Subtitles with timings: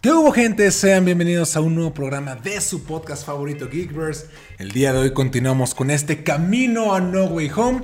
[0.00, 0.70] ¿Qué hubo gente?
[0.70, 4.28] Sean bienvenidos a un nuevo programa de su podcast favorito Geekverse.
[4.56, 7.80] El día de hoy continuamos con este camino a No Way Home.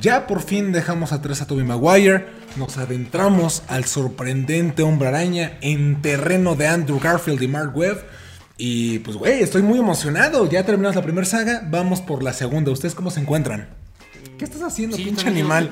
[0.00, 2.24] Ya por fin dejamos atrás a Tobey Maguire,
[2.56, 8.02] nos adentramos al sorprendente hombre araña en terreno de Andrew Garfield y Mark Webb.
[8.56, 10.48] Y pues güey, estoy muy emocionado.
[10.48, 12.72] Ya terminamos la primera saga, vamos por la segunda.
[12.72, 13.68] ¿Ustedes cómo se encuentran?
[14.38, 15.68] ¿Qué estás haciendo, Sí, pinche animal?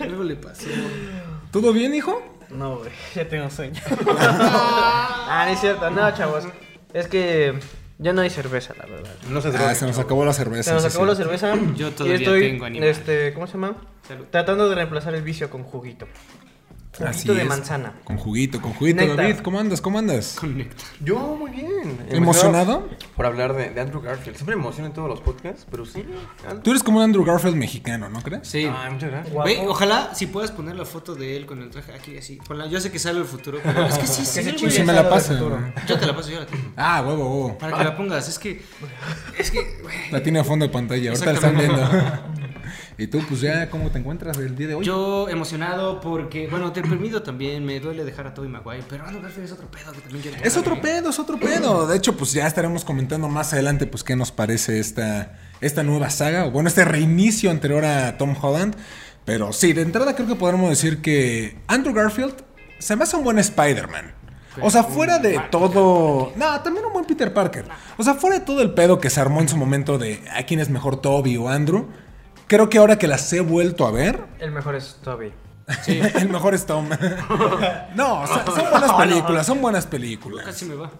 [0.00, 0.66] Algo le pasó.
[1.52, 2.27] ¿Todo bien, hijo?
[2.50, 3.80] No, güey, ya tengo sueño.
[4.18, 6.44] ah, no es cierto, no, chavos.
[6.94, 7.58] Es que
[7.98, 9.10] ya no hay cerveza, la verdad.
[9.28, 10.70] No se Ah, se nos acabó la cerveza.
[10.70, 11.54] Se nos sí, acabó la cerveza.
[11.74, 12.88] Yo y todavía estoy, tengo animal.
[12.88, 13.76] Este, ¿cómo se llama?
[14.06, 14.26] Salud.
[14.30, 16.06] Tratando de reemplazar el vicio con juguito.
[16.98, 17.48] Juguito Así de es.
[17.48, 17.92] manzana.
[18.04, 19.00] Con juguito, con juguito.
[19.00, 19.16] Néctar.
[19.16, 19.80] David, ¿cómo andas?
[19.80, 20.36] ¿Cómo andas?
[20.38, 20.82] Conecta.
[21.00, 21.98] Yo muy bien.
[22.10, 22.88] ¿Emocionado?
[23.16, 24.36] Por hablar de, de Andrew Garfield.
[24.36, 26.04] Siempre me emociona en todos los podcasts, pero sí.
[26.48, 28.46] Andrew- Tú eres como un Andrew Garfield mexicano, ¿no crees?
[28.48, 28.68] Sí.
[28.70, 29.32] Ay, muchas gracias.
[29.32, 29.48] Guapo.
[29.50, 32.38] Güey, ojalá si puedas poner la foto de él con el traje aquí así.
[32.46, 34.56] Ponla- Yo sé que sale el futuro, pero es que sí, sí, se güey.
[34.56, 35.34] chingue Sí me la del pasa.
[35.34, 35.58] futuro.
[35.86, 36.62] Yo te la paso, yo la tengo.
[36.76, 37.58] Ah, huevo, huevo.
[37.58, 38.62] Para que la pongas, es que.
[39.38, 40.10] Es que, güey.
[40.10, 41.88] La tiene a fondo de pantalla, ahorita la están viendo.
[42.98, 44.84] y tú, pues ya, ¿cómo te encuentras el día de hoy?
[44.84, 49.22] Yo emocionado porque, bueno, te permito también, me duele dejar a Tobey Maguire, pero Andrew
[49.22, 51.86] Garfield es otro pedo que también quiero Es otro pedo, es otro pedo.
[51.86, 56.10] De hecho, pues ya estaremos comentando más adelante, pues qué nos parece esta, esta nueva
[56.10, 58.74] saga, o bueno, este reinicio anterior a Tom Holland.
[59.24, 62.34] Pero sí, de entrada creo que podremos decir que Andrew Garfield
[62.80, 64.14] se me hace un buen Spider-Man.
[64.60, 66.32] O sea, fuera de todo.
[66.34, 67.64] No, también un buen Peter Parker.
[67.96, 70.42] O sea, fuera de todo el pedo que se armó en su momento de a
[70.44, 71.86] quién es mejor Toby o Andrew.
[72.48, 75.32] Creo que ahora que las he vuelto a ver, El mejor es Toby.
[75.86, 76.88] el mejor es Tom.
[77.94, 80.46] no, son, son buenas películas, son buenas películas.
[80.46, 80.90] Casi me va.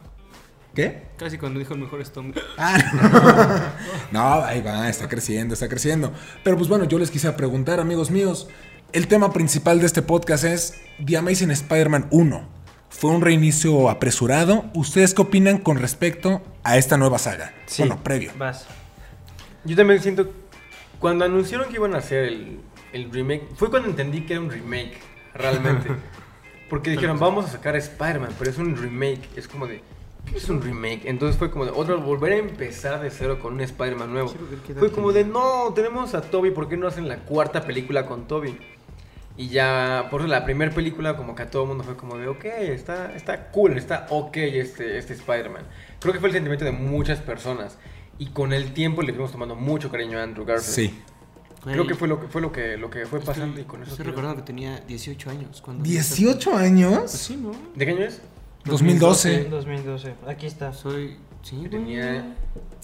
[0.75, 1.09] ¿Qué?
[1.17, 2.33] Casi cuando dijo el mejor es Tom.
[2.59, 3.73] Ah,
[4.13, 4.39] no.
[4.39, 6.13] No, ahí va, está creciendo, está creciendo.
[6.45, 8.49] Pero pues bueno, yo les quise preguntar, amigos míos,
[8.93, 10.75] el tema principal de este podcast es
[11.05, 12.49] The Amazing Spider-Man 1.
[12.91, 14.67] ¿Fue un reinicio apresurado?
[14.75, 17.55] ¿Ustedes qué opinan con respecto a esta nueva saga?
[17.67, 17.83] Sí.
[17.83, 18.33] Bueno, previo.
[18.37, 18.67] Vas.
[19.65, 20.31] Yo también siento.
[20.98, 22.60] Cuando anunciaron que iban a hacer el,
[22.92, 24.98] el remake, fue cuando entendí que era un remake,
[25.34, 25.88] realmente.
[26.69, 29.22] Porque dijeron, vamos a sacar a Spider-Man, pero es un remake.
[29.36, 29.82] Es como de.
[30.26, 31.06] ¿Qué es un remake?
[31.06, 34.34] Entonces fue como de otra, volver a empezar de cero con un Spider-Man nuevo.
[34.78, 38.26] Fue como de, no, tenemos a Toby, ¿por qué no hacen la cuarta película con
[38.26, 38.59] Toby?
[39.38, 42.19] Y ya, por eso la primera película, como que a todo el mundo fue como
[42.19, 45.62] de, ok, está, está cool, está ok este, este Spider-Man.
[46.00, 47.78] Creo que fue el sentimiento de muchas personas.
[48.19, 50.75] Y con el tiempo le fuimos tomando mucho cariño a Andrew Garfield.
[50.75, 50.99] Sí.
[51.65, 53.91] Creo que fue lo que fue lo que, lo que fue pasando y con eso.
[53.93, 55.61] Estoy recordando que tenía 18 años.
[55.61, 57.11] Cuando ¿18 Pues años?
[57.11, 57.53] sí, ¿no?
[57.75, 58.21] ¿De qué año es?
[58.65, 59.45] 2012.
[59.51, 60.15] 2012.
[60.27, 60.73] Aquí está.
[60.73, 61.17] Soy.
[61.43, 62.34] Sí, Yo tenía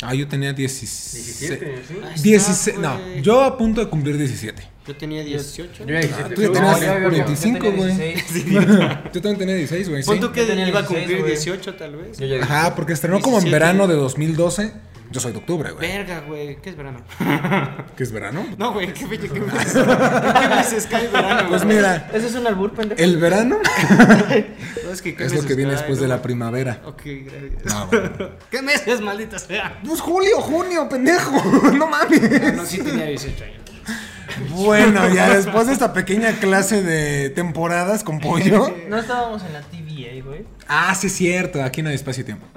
[0.02, 1.38] Ah, yo tenía 16.
[1.48, 1.94] 17, ¿sí?
[2.14, 4.62] Está, 16, no, yo a punto de cumplir 17.
[4.86, 5.84] Yo tenía 18.
[5.84, 6.34] Yo era 17.
[6.34, 7.96] tú ya No, tenías había- 25, güey.
[7.96, 8.44] 16.
[9.12, 10.02] Yo también tenía 16, güey.
[10.04, 11.30] Tú que Yo tenía iba a 16, cumplir güey.
[11.32, 12.18] 18 tal vez.
[12.18, 13.50] Yo Ajá, porque estrenó como en 17.
[13.64, 14.72] verano de 2012.
[15.14, 15.92] Yo soy de octubre, güey.
[15.92, 16.56] Verga, güey.
[16.60, 16.98] ¿Qué es verano?
[17.96, 18.44] ¿Qué es verano?
[18.58, 18.92] No, güey.
[18.92, 19.28] ¿Qué fecha?
[19.32, 19.72] ¿Qué mes?
[19.72, 21.48] ¿Qué meses cae verano?
[21.50, 21.76] Pues güey?
[21.76, 23.00] mira, Ese es un albur, pendejo.
[23.00, 23.58] el verano
[24.84, 26.80] No, es que ¿qué es lo que viene cae, después de la primavera.
[26.84, 27.64] Ok, gracias.
[27.64, 27.88] No.
[28.50, 29.78] ¿Qué meses, maldita sea?
[29.86, 31.70] Pues julio, junio, pendejo.
[31.74, 32.56] No mames.
[32.56, 33.58] No, sí tenía 18 años.
[34.50, 38.74] Bueno, ya después de esta pequeña clase de temporadas con pollo.
[38.88, 40.44] No estábamos en la TVA, güey.
[40.66, 41.62] Ah, sí es cierto.
[41.62, 42.48] Aquí no hay espacio y tiempo.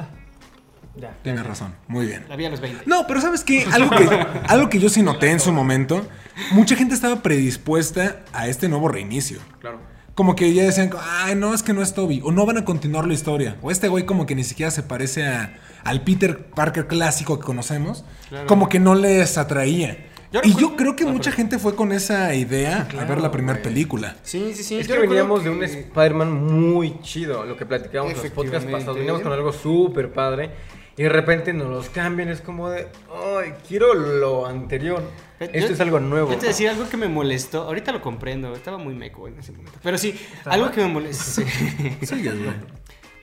[1.00, 1.16] Ya.
[1.24, 1.76] Tienes razón.
[1.88, 2.26] Muy bien.
[2.28, 2.84] La vi a los 20.
[2.86, 3.66] No, pero ¿sabes qué?
[3.72, 4.06] Algo que,
[4.48, 6.08] algo que yo sí noté en su momento,
[6.52, 9.40] mucha gente estaba predispuesta a este nuevo reinicio.
[9.60, 9.80] Claro.
[10.16, 12.22] Como que ya decían, ay, no, es que no es Toby.
[12.24, 13.56] O no van a continuar la historia.
[13.62, 17.46] O este güey como que ni siquiera se parece a, al Peter Parker clásico que
[17.46, 18.04] conocemos.
[18.30, 18.48] Claro.
[18.48, 20.06] Como que no les atraía.
[20.34, 23.22] Yo y recuerdo- yo creo que Ah, mucha gente fue con esa idea a ver
[23.22, 24.16] la primera película.
[24.24, 24.80] Sí, sí, sí.
[24.80, 28.98] Es que veníamos de un Spider-Man muy chido, lo que platicábamos en los podcasts pasados.
[28.98, 30.50] Veníamos con algo súper padre
[30.98, 32.30] y de repente nos los cambian.
[32.30, 35.04] Es como de, ay, quiero lo anterior.
[35.40, 36.32] Esto es algo nuevo.
[36.32, 37.62] Yo te decía algo que me molestó.
[37.62, 38.54] Ahorita lo comprendo.
[38.54, 39.78] Estaba muy meco en ese momento.
[39.84, 41.44] Pero sí, algo que me molestó.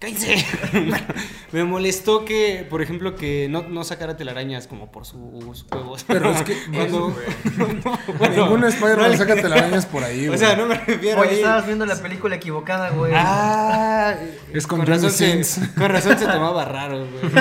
[0.04, 0.44] ¡Cállense!
[1.52, 6.04] me molestó que, por ejemplo, que no, no sacara telarañas como por sus huevos.
[6.06, 7.16] Pero es que- Cuando.
[8.36, 10.38] Ningún Spider-Man no, saca telarañas por ahí, O güey.
[10.38, 13.12] sea, no me refiero Oye, estabas viendo la película equivocada, güey.
[13.14, 14.14] Ah,
[14.52, 15.60] Es con con, razón se, Sins.
[15.76, 17.32] con razón se tomaba raro, güey.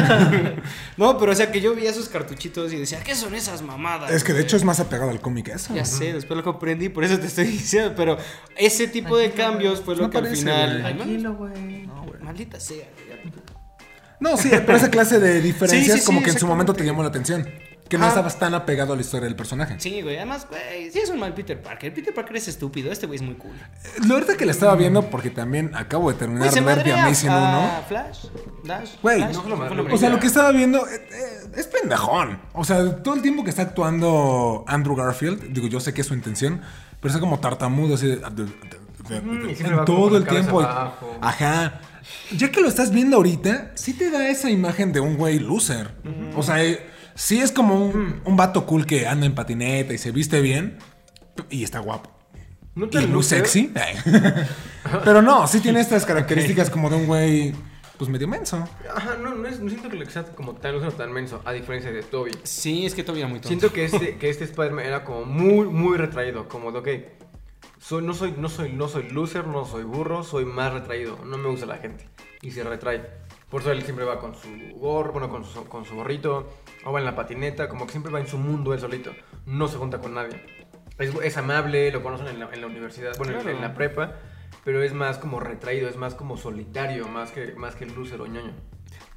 [0.98, 4.12] No, pero o sea que yo veía sus cartuchitos y decía, ¿qué son esas mamadas?
[4.12, 5.74] Es que de güey?" hecho es más apegado al cómic eso.
[5.74, 8.18] Ya sé, después lo comprendí, por eso te estoy diciendo, pero
[8.56, 10.80] ese tipo de cambios fue lo No que al final.
[10.82, 11.88] Tranquilo, güey.
[12.24, 12.86] Maldita sea.
[14.20, 16.74] No, sí, pero esa clase de diferencias Sí, sí, como sí, que en su momento
[16.74, 17.48] te llamó la atención.
[17.90, 18.14] Que no Ajá.
[18.14, 19.75] estabas tan apegado a la historia del personaje.
[19.78, 20.16] Sí, güey.
[20.16, 21.94] Además, güey, sí es un mal Peter Parker.
[21.94, 22.92] Peter Parker es estúpido.
[22.92, 23.52] Este güey es muy cool.
[24.08, 26.84] Lo ahorita que la estaba viendo, porque también acabo de terminar Güey, se de ver
[26.84, 27.84] The Amazing a 1.
[27.90, 28.25] Flash,
[28.64, 28.90] Dash.
[29.02, 29.94] Güey, Flash, no, no, primero.
[29.96, 32.40] O sea, lo que estaba viendo eh, eh, es pendejón.
[32.54, 36.08] O sea, todo el tiempo que está actuando Andrew Garfield, digo, yo sé que es
[36.08, 36.62] su intención,
[37.02, 38.08] pero está como tartamudo así.
[38.08, 38.46] de- de- de-
[39.10, 40.62] de- Mm, y de- siempre va todo el tiempo.
[40.62, 41.18] abajo.
[41.22, 41.81] Ajá.
[42.36, 45.92] Ya que lo estás viendo ahorita, sí te da esa imagen de un güey loser.
[46.36, 46.86] O sea, eh,
[47.16, 50.78] sí es como un, un vato cool que anda en patineta y se viste bien
[51.50, 52.12] y está guapo.
[52.76, 53.72] No Y tan es muy sexy.
[55.04, 57.54] Pero no, sí tiene estas características como de un güey,
[57.98, 58.68] pues medio menso.
[58.96, 61.12] Ajá, no, no, es, no siento que lo que sea como tan loser o tan
[61.12, 62.32] menso, a diferencia de Toby.
[62.44, 63.50] Sí, es que todavía era muy tonto.
[63.50, 66.48] Siento que este, que este Spider-Man era como muy, muy retraído.
[66.48, 66.90] Como de, ok,
[67.84, 71.18] soy, no, soy, no, soy, no soy loser, no soy burro, soy más retraído.
[71.26, 72.08] No me gusta la gente.
[72.42, 73.02] Y se retrae.
[73.50, 74.48] Por eso él siempre va con su
[74.78, 76.50] gorro, bueno, con su, con su gorrito,
[76.86, 79.12] o va en la patineta, como que siempre va en su mundo él solito.
[79.46, 80.42] No se junta con nadie.
[80.98, 83.56] Es, es amable, lo conocen en la, en la universidad, bueno, en- Claro.
[83.58, 84.16] en la prepa,
[84.64, 88.28] pero es más como retraído, es más como solitario, más que, más que loser o
[88.28, 88.54] ñoño.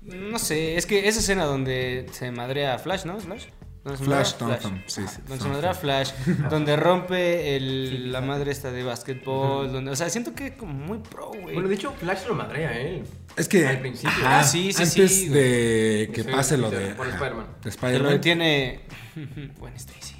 [0.02, 3.16] No sé, es que esa escena donde se madrea a Flash, ¿no?
[3.16, 3.46] ¿Es Flash?
[3.86, 6.10] Donde Flash Thompson, sí, sí, Donde se madrea a Flash,
[6.50, 10.98] donde rompe el, la madre esta de básquetbol, donde, o sea, siento que como muy
[10.98, 11.54] pro, güey.
[11.54, 13.04] Bueno, de hecho, Flash lo madrea a él.
[13.36, 14.10] Es que Al principio.
[14.10, 17.46] ajá, Ah, sí, sí, antes sí, de que Sí, pase lo de, Spider-Man.
[17.64, 18.12] Spider-Man.
[18.12, 18.80] detiene
[19.58, 20.16] Gwen Stacy.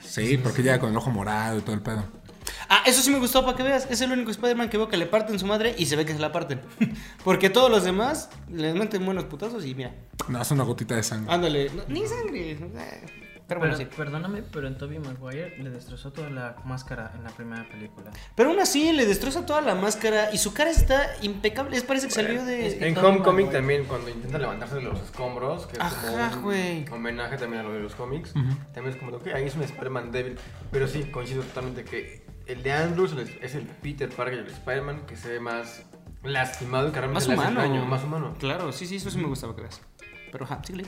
[0.00, 2.04] Sí, porque ya con el ojo morado y todo el pedo.
[2.68, 3.86] Ah, eso sí me gustó para que veas.
[3.90, 6.12] Es el único Spider-Man que veo que le parten su madre y se ve que
[6.12, 6.60] se la parten.
[7.24, 9.92] Porque todos los demás les meten buenos putazos y mira,
[10.28, 11.32] No, es una gotita de sangre.
[11.32, 12.56] ándale, no, ni sangre.
[13.46, 13.96] Pero bueno, Pero, sí.
[13.96, 18.10] Perdóname, pero en Tobey Maguire le destrozó toda la máscara en la primera película.
[18.34, 21.74] Pero aún así le destroza toda la máscara y su cara está impecable.
[21.74, 22.88] Es parece que salió Es que de.
[22.88, 23.58] En Tobey Homecoming Maguire.
[23.58, 27.68] también, cuando intenta levantarse de los escombros, que es Ajá, como un homenaje también a
[27.68, 28.34] lo de los cómics,
[28.74, 30.36] también es como, ok, ahí es un Spider-Man débil,
[30.70, 35.16] pero sí, coincido totalmente que el de Andrews es el- Peter Parker, el Spider-Man que
[35.16, 35.82] se ve más
[36.24, 37.60] lastimado y que realmente Más humano.
[37.60, 38.34] daño, más humano.
[38.38, 39.80] Claro, sí, sí, eso sí me gustaba que veas.
[40.30, 40.86] Pero ja, síguele.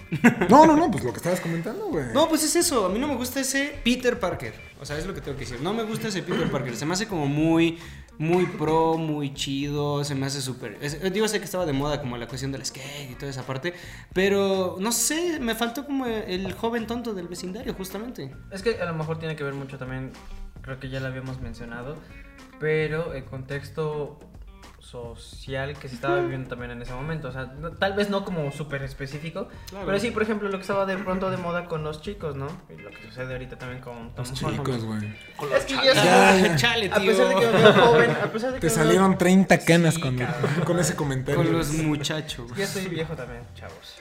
[0.50, 2.06] No, no, no, pues lo que estabas comentando, güey.
[2.12, 2.84] No, pues es eso.
[2.84, 4.52] A mí no me gusta ese Peter Parker.
[4.80, 5.62] O sea, es lo que tengo que decir.
[5.62, 6.76] No me gusta ese Peter Parker.
[6.76, 7.78] Se me hace como muy,
[8.18, 10.04] muy pro, muy chido.
[10.04, 10.78] Se me hace súper.
[11.10, 13.72] Digo, sé que estaba de moda como la cuestión del skate y toda esa parte.
[14.12, 18.36] Pero no sé, me faltó como el joven tonto del vecindario, justamente.
[18.50, 20.12] Es que a lo mejor tiene que ver mucho también,
[20.62, 21.96] creo que ya lo habíamos mencionado,
[22.58, 24.18] pero el contexto
[24.78, 27.28] social que se estaba viviendo también en ese momento.
[27.28, 29.86] O sea, no- tal vez no como súper específico, Claro.
[29.86, 32.48] pero sí, por ejemplo, lo que estaba de pronto de moda con los chicos, ¿no?
[32.68, 34.66] Y lo que sucede ahorita también con Tom Los Holland.
[34.66, 35.14] chicos, güey.
[35.54, 36.56] Es que ya Ya.
[36.56, 37.06] Chale, A tío.
[37.12, 40.00] pesar de que me veo joven, a pesar de que Te salieron 30 canas Sí,
[40.00, 40.18] con,
[40.64, 41.42] con ese comentario.
[41.44, 42.50] Con los muchachos.
[42.56, 43.96] Ya estoy viejo también, chavos.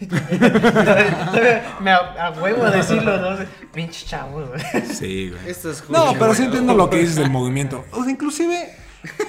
[1.80, 3.36] me a, a huevo a decirlo, ¿no?
[3.72, 4.62] Pinche chavos, güey.
[4.92, 5.48] Sí, güey.
[5.48, 7.84] Esto es No, pero sí entiendo lo que dices del movimiento.
[7.92, 8.74] O sea, inclusive,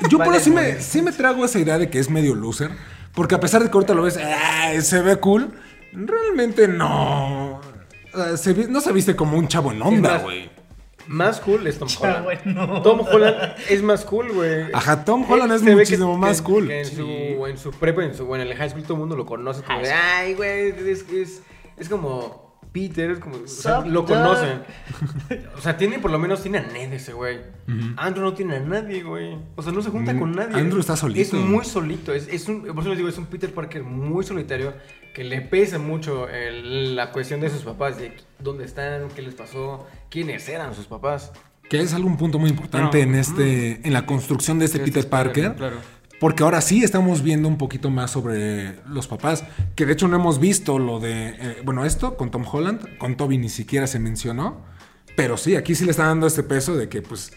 [0.09, 2.71] yo por eso sí me, sí me trago esa idea de que es medio loser.
[3.13, 5.51] Porque a pesar de que ahorita lo ves, "Ay, se ve cool,
[5.93, 7.55] realmente no.
[7.55, 7.61] O
[8.15, 10.49] sea, se vi- no se viste como un chavo en onda, güey.
[11.09, 12.83] Más cool es Tom Holland.
[12.83, 13.35] Tom Holland
[13.67, 14.71] es más cool, güey.
[14.73, 16.67] Ajá, Tom Holland es muchísimo que- más que- cool.
[16.67, 16.95] que en, Sí.
[16.95, 19.25] su, en su prepa, en su, bueno, en el high school todo el mundo lo
[19.25, 21.41] conoce como de, ay, güey, es, es,
[21.77, 24.61] es como Peter, es como, o sea, lo conocen.
[25.57, 27.39] O sea, tiene, por lo menos tiene a Ned ese güey.
[27.97, 29.35] Andrew no tiene a nadie, güey.
[29.55, 30.55] O sea, no se junta Mm, con nadie.
[30.55, 31.21] Andrew está solito.
[31.21, 34.23] Es muy solito, es, es un, por eso les digo, es un Peter Parker muy
[34.23, 34.73] solitario
[35.13, 39.33] que le pesa mucho el- la cuestión de sus papás, de dónde están, qué les
[39.35, 41.31] pasó, quiénes eran sus papás.
[41.69, 43.11] Que es algún punto muy importante No.
[43.13, 45.55] en este, en la construcción de este Peter Parker.
[45.55, 45.77] Claro.
[46.19, 49.43] Porque ahora sí estamos viendo un poquito más sobre los papás.
[49.75, 51.29] Que de hecho no hemos visto lo de.
[51.29, 52.97] eh, bueno, esto con Tom Holland.
[52.97, 54.65] Con Toby ni siquiera se mencionó.
[55.15, 57.31] Pero sí, aquí sí le está dando este peso de que, pues.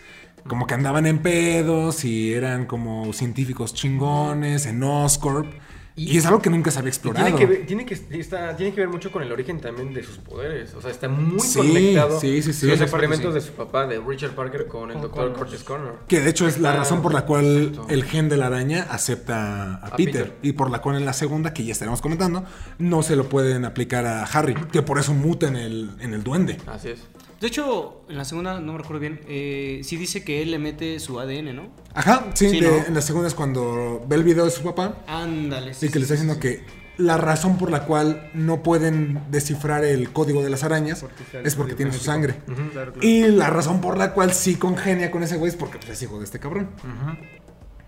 [0.49, 5.52] Como que andaban en pedos y eran como científicos chingones en Oscorp.
[5.94, 7.26] Y, es algo que nunca se había explorado.
[7.26, 10.02] tiene que, ver, tiene, que, está, tiene que ver mucho con el origen también de
[10.02, 10.72] sus poderes.
[10.75, 12.66] O sea, está muy Sí, conectado sí, sí, sí.
[12.66, 15.32] los experimentos de su papá, de Richard Parker, con el doctor.
[15.34, 16.00] Curtis Connor.
[16.08, 18.87] Que de hecho es la Está razón por la cual el gen de la araña
[18.90, 20.38] acepta a, A Peter, Peter.
[20.42, 22.44] Y por la cual en la segunda, que ya estaremos comentando,
[22.78, 24.54] no se lo pueden aplicar a Harry.
[24.72, 26.58] Que por eso muta en el, en el duende.
[26.66, 27.00] Así es.
[27.42, 30.61] De hecho, en la segunda, no me recuerdo bien, eh, sí dice que él le
[30.61, 31.70] mete su ADN, ¿no?
[31.92, 32.87] Ajá, sí, Sí, de- ¿no?
[32.87, 35.75] en la segunda es cuando ve el video de su papá Ándale.
[35.75, 36.40] sí, y que le está diciendo sí.
[36.40, 36.64] que
[36.99, 41.56] la razón por la cual no pueden descifrar el código de las arañas Porque es
[41.56, 42.37] porque tiene su sangre.
[42.72, 42.99] Claro, claro.
[43.00, 46.02] Y la razón por la cual sí congenia con ese güey es porque pues, es
[46.02, 46.70] hijo de este cabrón.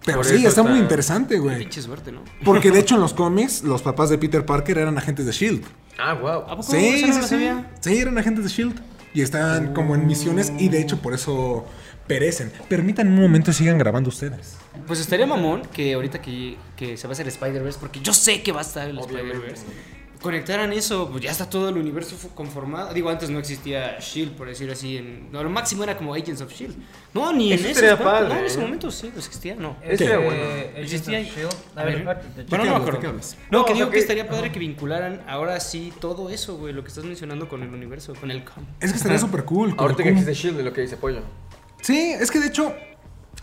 [0.04, 1.60] Pero Por sí, está, muy interesante, güey.
[1.60, 2.22] Pinche suerte, ¿no?
[2.44, 5.64] Porque de hecho en los cómics, los papás de Peter Parker eran agentes de Shield.
[5.96, 6.28] Ah, wow.
[6.42, 6.62] ¿A poco?
[6.64, 7.50] Sí, no sí, sí.
[7.80, 8.93] Sí, eran agentes de Shield.
[9.14, 11.64] Y estaban como en misiones y de hecho por eso
[12.06, 12.52] perecen.
[12.68, 14.56] Permitan un momento y sigan grabando ustedes.
[14.86, 18.42] Pues estaría mamón que ahorita que, que se va a hacer Spider-Verse, porque yo sé
[18.42, 19.64] que va a estar el Spider-Verse,
[20.24, 22.92] conectaran eso, pues ya está todo el universo conformado.
[22.94, 24.96] Digo, antes no existía Shield, por decir así.
[24.96, 26.74] En, no, lo máximo era como Agents of Shield.
[27.12, 29.76] No, ni Eso en ese padre, No, en ese momento sí, pues existía, no.
[29.82, 30.42] Ese Este, era bueno.
[30.42, 31.80] Agents of Existía- S.H.I.E.L.D.
[31.80, 32.92] A ver, bueno, qué no me acuerdo.
[32.92, 33.36] ¿De qué hablas?
[33.50, 36.72] No, No, que digo que que- estaría padre que vincularan ahora sí todo eso, güey,
[36.72, 38.64] lo que estás mencionando con el universo, con el com.
[38.80, 39.74] Es que estaría súper cool.
[39.76, 41.20] Ahorita que existe Shield de lo que dice Pollo.
[41.82, 42.74] Sí, es que de hecho,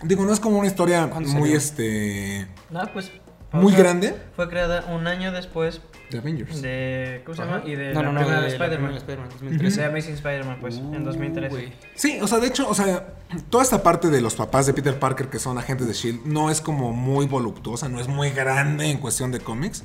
[0.03, 2.47] digo, no es como una historia ¿Cuándo muy este.
[2.71, 3.11] No, pues.
[3.53, 6.62] Muy grande Fue creada un año después de Avengers.
[6.62, 7.22] de.
[7.25, 7.63] ¿Cómo se llama?
[7.65, 8.93] Y de No, la no, no, de de Spider-Man.
[9.05, 9.86] De 2013.
[9.86, 11.48] Amazing Spider-Man, pues, en 2013.
[11.48, 11.74] Uh, güey.
[11.96, 13.13] Sí, o sea, de hecho, o sea,
[13.50, 16.50] toda esta parte de los papás de Peter Parker que son agentes de Shield no
[16.50, 19.84] es como muy voluptuosa, no es muy grande en cuestión de cómics.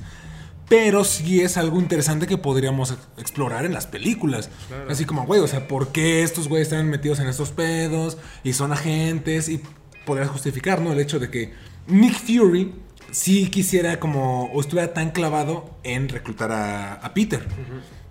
[0.69, 4.49] Pero sí es algo interesante que podríamos ex- explorar en las películas.
[4.89, 8.17] Así como, güey, o sea, ¿por qué estos güeyes están metidos en estos pedos?
[8.43, 9.47] Y son agentes.
[9.47, 9.61] Y
[10.05, 10.91] podrías justificar, ¿no?
[10.91, 11.53] El hecho de que
[11.87, 12.75] Nick Fury
[13.11, 17.45] sí quisiera como, o estuviera tan clavado en reclutar a, a Peter.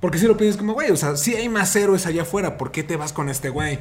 [0.01, 2.71] Porque si lo piensas como, güey, o sea, si hay más héroes allá afuera, ¿por
[2.71, 3.79] qué te vas con este güey?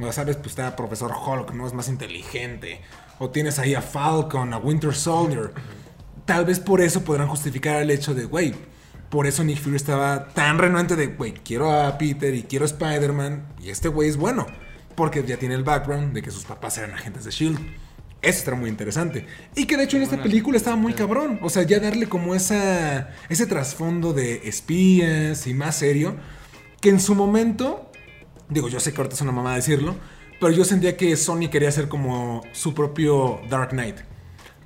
[0.00, 1.66] O sabes, pues está Profesor Hulk, ¿no?
[1.66, 2.80] Es más inteligente.
[3.18, 5.52] O tienes ahí a Falcon, a Winter Soldier.
[6.24, 8.54] Tal vez por eso podrán justificar el hecho de, güey,
[9.14, 12.66] por eso Nick Fury estaba tan renuente de, güey, quiero a Peter y quiero a
[12.66, 13.46] Spider-Man.
[13.62, 14.46] Y este güey es bueno.
[14.96, 17.58] Porque ya tiene el background de que sus papás eran agentes de Shield.
[18.24, 19.26] Eso está muy interesante.
[19.54, 21.38] Y que de hecho en esta película estaba muy cabrón.
[21.42, 26.16] O sea, ya darle como esa, ese trasfondo de espías y más serio.
[26.80, 27.90] Que en su momento,
[28.48, 29.96] digo, yo sé que ahorita es una mamá decirlo.
[30.40, 33.96] Pero yo sentía que Sony quería hacer como su propio Dark Knight.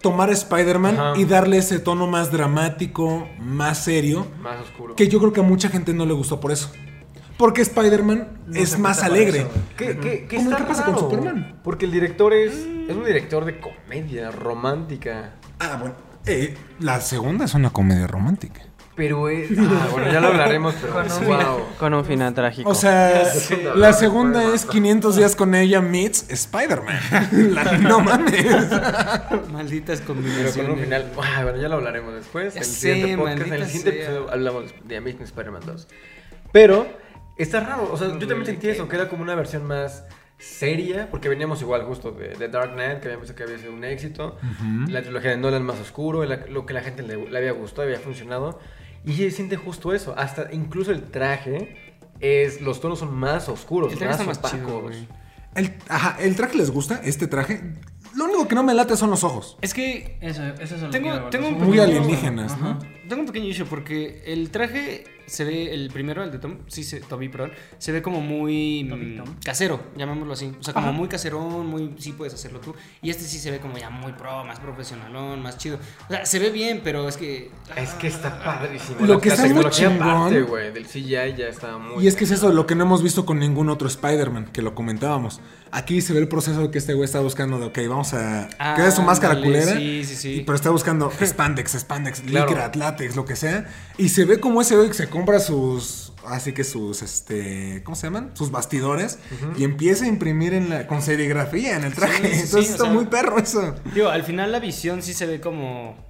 [0.00, 4.26] Tomar a Spider-Man y darle ese tono más dramático, más serio.
[4.40, 4.94] Más oscuro.
[4.94, 6.70] Que yo creo que a mucha gente no le gustó por eso.
[7.38, 9.46] Porque Spider-Man No es más alegre.
[9.76, 10.98] ¿Qué, qué, qué ¿Cómo está qué pasa con?
[10.98, 11.60] Superman?
[11.62, 15.34] Porque el director es, es un director de comedia romántica.
[15.60, 15.94] Ah, bueno.
[16.26, 18.62] eh, la segunda es una comedia romántica.
[18.96, 19.48] Pero es.
[19.56, 20.92] Ah, bueno, ya lo hablaremos, pero.
[20.94, 21.18] Con un, wow.
[21.38, 21.46] final,
[21.78, 22.68] con un final trágico.
[22.68, 23.56] O sea, Sí.
[23.76, 26.98] la segunda es 500 días con ella meets Spider-Man.
[27.54, 28.44] La- no mames.
[29.52, 30.56] Malditas Pero combinaciones.
[30.56, 31.12] con un final.
[31.22, 32.54] Ah, bueno, ya lo hablaremos después.
[32.54, 33.40] Ya el sé, siguiente podcast.
[33.42, 34.00] En el siguiente sea.
[34.02, 35.88] episodio hablamos de Amazing Spider-Man 2.
[36.50, 36.86] Pero
[37.38, 37.88] está raro.
[37.92, 40.04] O sea, yo también sentí que- eso, que era como una versión más
[40.38, 41.08] seria.
[41.10, 43.84] Porque veníamos igual justo de, de Dark Knight, que habíamos visto que había sido un
[43.84, 44.36] éxito.
[44.88, 47.82] La trilogía de Nolan más oscuro, la- lo que la gente le, le había gustado,
[47.82, 48.60] había funcionado.
[49.04, 50.14] Y se siente justo eso.
[50.16, 51.76] Hasta incluso el traje.
[52.20, 54.96] Es, los tonos son más oscuros, El traje más está más opacos.
[55.54, 57.00] El, ajá, ¿el traje les gusta?
[57.04, 57.74] ¿Este traje?
[58.16, 59.56] Lo único que no me late son los ojos.
[59.60, 61.66] Es que Eso, eso es lo Tengo- que tengo un ojos.
[61.68, 62.60] Muy pequeño- alienígenas.
[62.60, 62.78] ¿no?
[63.08, 66.82] tengo un pequeño issue porque el traje se ve, el primero, el de Tom, sí,
[66.84, 70.52] se, Toby, perdón, se ve como muy mm, casero, llamémoslo así.
[70.58, 70.96] O sea, como Ajá.
[70.96, 72.74] muy caserón, muy, sí puedes hacerlo tú.
[73.02, 75.78] Y este sí se ve como ya muy pro, más profesionalón, más chido.
[76.08, 77.50] O sea, se ve bien, pero es que...
[77.76, 78.98] Es que está padrísimo.
[79.06, 82.04] Lo La- que está muy chingón- aparte, güey, del CGI ya está muy.
[82.04, 84.62] Y es que es eso, lo que no hemos visto con ningún otro Spider-Man, que
[84.62, 85.40] lo comentábamos.
[85.70, 88.48] Aquí se ve el proceso que este güey está buscando de, ok, vamos a...
[88.58, 89.76] Ah, que es su máscara ándale, culera.
[89.78, 90.32] sí, sí, sí.
[90.36, 92.48] y- pero está buscando spandex, spandex, Claro.
[92.48, 93.66] licra, látex, lo que sea.
[93.98, 96.12] Y se ve como ese güey que se compra sus...
[96.26, 97.82] Así que sus, este...
[97.84, 98.32] ¿Cómo se llaman?
[98.34, 99.18] Sus bastidores.
[99.56, 102.22] Y empieza a imprimir en la, con serigrafía en el traje.
[102.22, 103.74] Sí, sí, sí, Entonces está sea- muy perro eso.
[103.94, 106.06] Digo, al final la visión sí se ve como...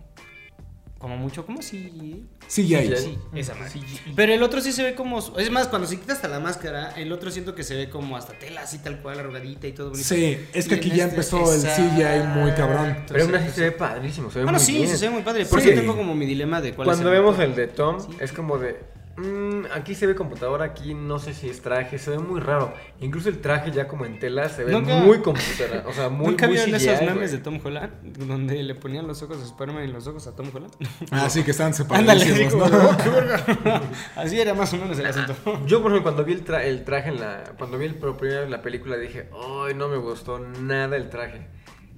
[0.98, 2.26] Como mucho, como si...
[2.48, 2.80] Sí, ya.
[2.80, 2.94] Sí.
[2.96, 3.72] Sí, esa madre.
[4.16, 5.20] Pero el otro sí se ve como.
[5.38, 8.16] Es más, cuando se quita hasta la máscara, el otro siento que se ve como
[8.16, 10.08] hasta tela así tal cual, arrugadita y todo bonito.
[10.08, 12.96] Sí, es que Y aquí ya este- empezó el CGI muy cabrón.
[13.06, 13.54] Pero aún sí, así sí.
[13.54, 14.88] se ve padrísimo, se ve Bueno, muy sí, bien.
[14.88, 15.46] sí se ve muy padre.
[15.46, 15.68] Por Sí.
[15.70, 17.50] eso tengo como mi dilema de cuál Cuando es el vemos mejor.
[17.50, 18.16] el de Tom, Sí.
[18.18, 18.80] es como de.
[19.18, 22.72] Mm, aquí se ve computadora, aquí no sé si es traje, se ve muy raro.
[23.00, 25.84] Incluso el traje ya como en tela se ve Nunca- muy computadora.
[25.86, 27.92] O sea, muy ¿Nunca muy vieron CGI, esos memes de Tom Holland?
[28.26, 30.72] Donde le ponían los ojos a Spider-Man y los ojos a Tom Holland.
[31.10, 33.80] Ah, sí, que están Ándale, así separadísimos, como, ¿no?
[34.16, 35.34] Así era más o menos el asunto.
[35.66, 37.44] Yo, por ejemplo, cuando vi el, tra- el traje en la.
[37.58, 39.28] Cuando vi el, por primera vez la película, dije,
[39.66, 41.46] ¡ay, no me gustó nada el traje!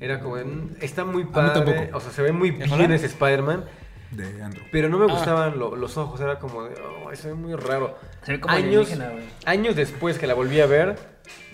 [0.01, 1.53] Era como, "Mm, está muy padre.
[1.77, 1.97] tampoco.
[1.99, 3.65] O sea, se ve muy bien ese Spider-Man.
[4.11, 4.65] De Andrew.
[4.73, 5.15] Pero no me Ah.
[5.15, 7.97] gustaban lo- los ojos, era como de, oh, se ve muy raro.
[8.25, 9.25] Se ve como años, alienígena, güey.
[9.45, 10.97] años después que la volví a ver,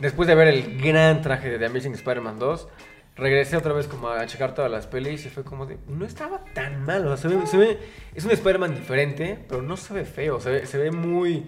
[0.01, 2.69] después de ver el gran traje de The Amazing Spider-Man 2,
[3.15, 6.45] regresé otra vez como a checar todas las pelis y fue como de, no estaba
[6.55, 7.79] tan mal, o sea, se ve, se ve-
[8.15, 11.45] es un Spider-Man diferente, pero no se ve feo, se ve, se ve muy,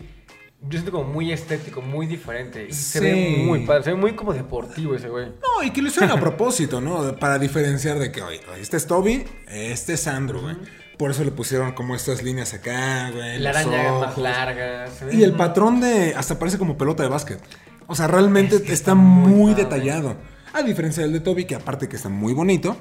[0.60, 3.04] yo siento como muy estético, muy diferente, y se Sí.
[3.04, 5.26] ve muy padre, se ve muy como deportivo ese güey.
[5.26, 7.16] No, y que lo hicieron a propósito, ¿no?
[7.16, 10.56] Para diferenciar de que, oye, este es Toby, este es Andrew, güey.
[10.98, 13.38] Por eso le pusieron como estas líneas acá, güey.
[13.38, 14.18] La los araña más ojos.
[14.18, 14.86] larga.
[15.12, 16.14] Y el patrón de.
[16.16, 17.40] Hasta parece como pelota de básquet.
[17.86, 20.16] O sea, realmente Es que está está muy detallado.
[20.52, 22.76] A diferencia del de Toby, que aparte que está muy bonito,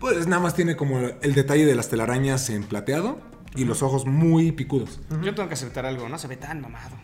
[0.00, 3.18] pues nada más tiene como el detalle de las telarañas en plateado
[3.54, 5.00] y los ojos muy picudos.
[5.22, 6.96] Yo tengo que aceptar algo, no se ve tan mamado.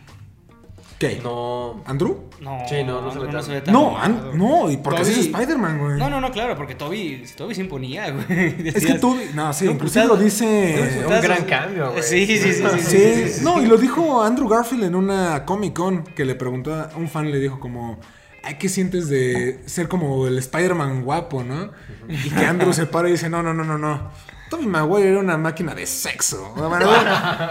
[0.99, 1.19] ¿Qué?
[1.23, 1.81] No.
[1.85, 2.25] ¿Andrew?
[2.41, 3.97] No, Sí, no, no se ve tan- se ve tan No.
[3.97, 5.97] An- no, y porque así es Toby- Spider-Man, güey.
[5.97, 8.25] No, no, no, claro, porque Toby, Toby se imponía, güey.
[8.29, 9.23] Es que Decías- Toby.
[9.33, 10.07] No, sí, No, inclusive putazo.
[10.19, 11.01] lo dice.
[11.07, 12.03] No, Un gran cambio, güey.
[12.03, 15.45] Sí, sí, sí, sí, sí, Sí, sí, no, y lo dijo Andrew Garfield en una
[15.45, 17.97] Comic Con que le preguntó a un fan, le dijo como,
[18.43, 21.71] "Ay, ¿qué sientes de ser como el Spider-Man guapo, no?
[22.09, 24.11] Y que Andrew se para y dice, no, no, no, no, no.
[24.49, 26.53] Tobey Maguire era una máquina de sexo.
[26.55, 26.87] Bueno,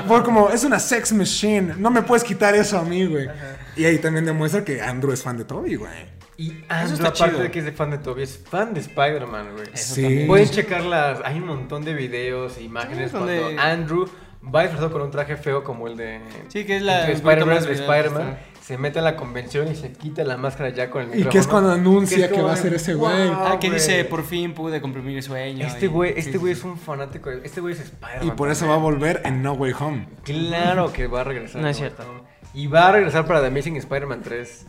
[0.07, 1.75] fue como, es una sex machine.
[1.79, 3.29] No me puedes quitar eso a mí, güey.
[3.77, 6.19] Y ahí también demuestra que Andrew es fan de Toby, güey.
[6.37, 7.39] Y Eso Andrew, aparte chido.
[7.41, 9.67] de que es de fan de Toby, es fan de Spider-Man, güey.
[9.73, 10.03] Eso Sí.
[10.03, 10.27] también.
[10.29, 11.21] Pueden checarlas.
[11.25, 14.09] Hay un montón de videos e imágenes cuando Andrew
[14.55, 16.21] va disfrazado con un traje feo como el de.
[16.49, 17.65] Sí, que es la- de Spider-Man.
[17.65, 18.39] de Spider-Man.
[18.69, 21.33] Se mete a la convención y se quita la máscara ya con el Y micrófono.
[21.33, 23.29] que es cuando anuncia es que va a ser ese "Wow, güey".
[23.33, 23.81] Ah, que güey".
[23.81, 25.67] dice, por fin pude cumplir mi sueño.
[25.67, 26.59] Este y- güey este sí, güey sí.
[26.61, 27.31] es un fanático.
[27.31, 28.27] de- Este güey es Spider-Man.
[28.27, 30.09] Y por eso va a volver en No Way Home.
[30.23, 31.63] Claro que va a regresar.
[31.63, 32.05] No es cierto.
[32.53, 34.67] Y va a regresar para The Amazing Spider-Man 3.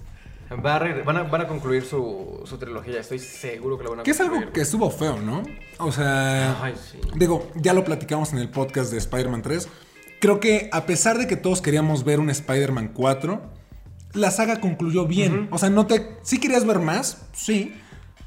[0.66, 3.02] Va a van, a, van a concluir su, su trilogía.
[3.02, 5.44] Estoy seguro que lo van a Que es algo que estuvo feo, ¿no?
[5.78, 6.56] O sea...
[6.64, 7.00] Ay, sí.
[7.18, 9.68] Digo, ya lo platicamos en el podcast de Spider-Man 3.
[10.22, 13.59] Creo que a pesar de que todos queríamos ver un Spider-Man 4,
[14.14, 15.48] la saga concluyó bien.
[15.52, 16.18] O sea, no te.
[16.24, 17.74] Sí querías ver más, sí.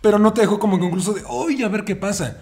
[0.00, 2.40] Pero no te dejó como concluso de, oye, a ver qué pasa.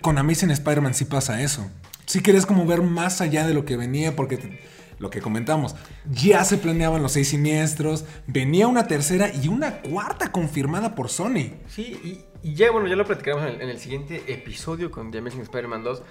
[0.00, 1.68] Con Amazing Spider-Man sí pasa eso.
[2.06, 4.60] Sí querías como ver más allá de lo que venía, porque te-
[4.98, 5.74] lo que comentamos,
[6.12, 11.54] ya se planeaban los seis siniestros, venía una tercera y una cuarta confirmada por Sony.
[11.66, 11.98] Sí,
[12.42, 15.18] y, y ya, bueno, ya lo platicaremos en el, en el siguiente episodio con The
[15.18, 16.02] Amazing Spider-Man 2.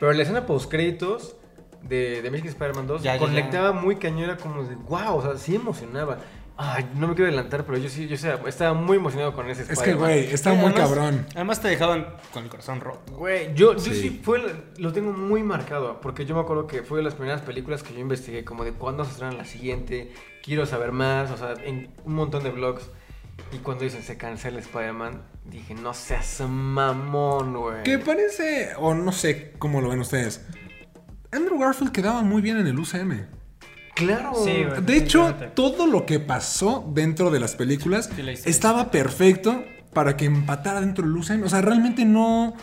[0.00, 1.36] Pero la escena post-créditos
[1.82, 5.22] de The Amazing Spider-Man 2 Ya, ya, conectaba muy cañón, era como de wow, o
[5.22, 6.18] sea, sí emocionaba.
[6.62, 9.62] Ay, no me quiero adelantar, pero yo sí, yo sé, estaba muy emocionado con ese
[9.62, 10.08] Es Spider-Man.
[10.08, 11.26] que, güey, está Sí, muy además- cabrón.
[11.34, 13.14] Además te dejaban con el corazón roto.
[13.14, 13.94] Güey, yo, yo Sí.
[13.94, 14.42] sí, fue,
[14.76, 17.94] lo tengo muy marcado, porque yo me acuerdo que fue de las primeras películas que
[17.94, 20.12] yo investigué, como de cuándo se estrena la siguiente,
[20.42, 22.90] quiero saber más, o sea, en un montón de blogs.
[23.52, 27.82] Y cuando dicen se cancela Spider-Man, dije, no seas mamón, güey.
[27.84, 30.46] Que parece, o no sé cómo lo ven ustedes.
[31.32, 33.26] Andrew Garfield quedaba muy bien en el UCM.
[33.94, 34.32] Claro.
[34.44, 34.64] Sí.
[34.82, 38.50] De hecho, todo lo que pasó dentro de las películas Sí, la historia.
[38.50, 39.62] estaba perfecto
[39.92, 41.42] para que empatara dentro del UCM.
[41.44, 42.54] O sea, realmente no,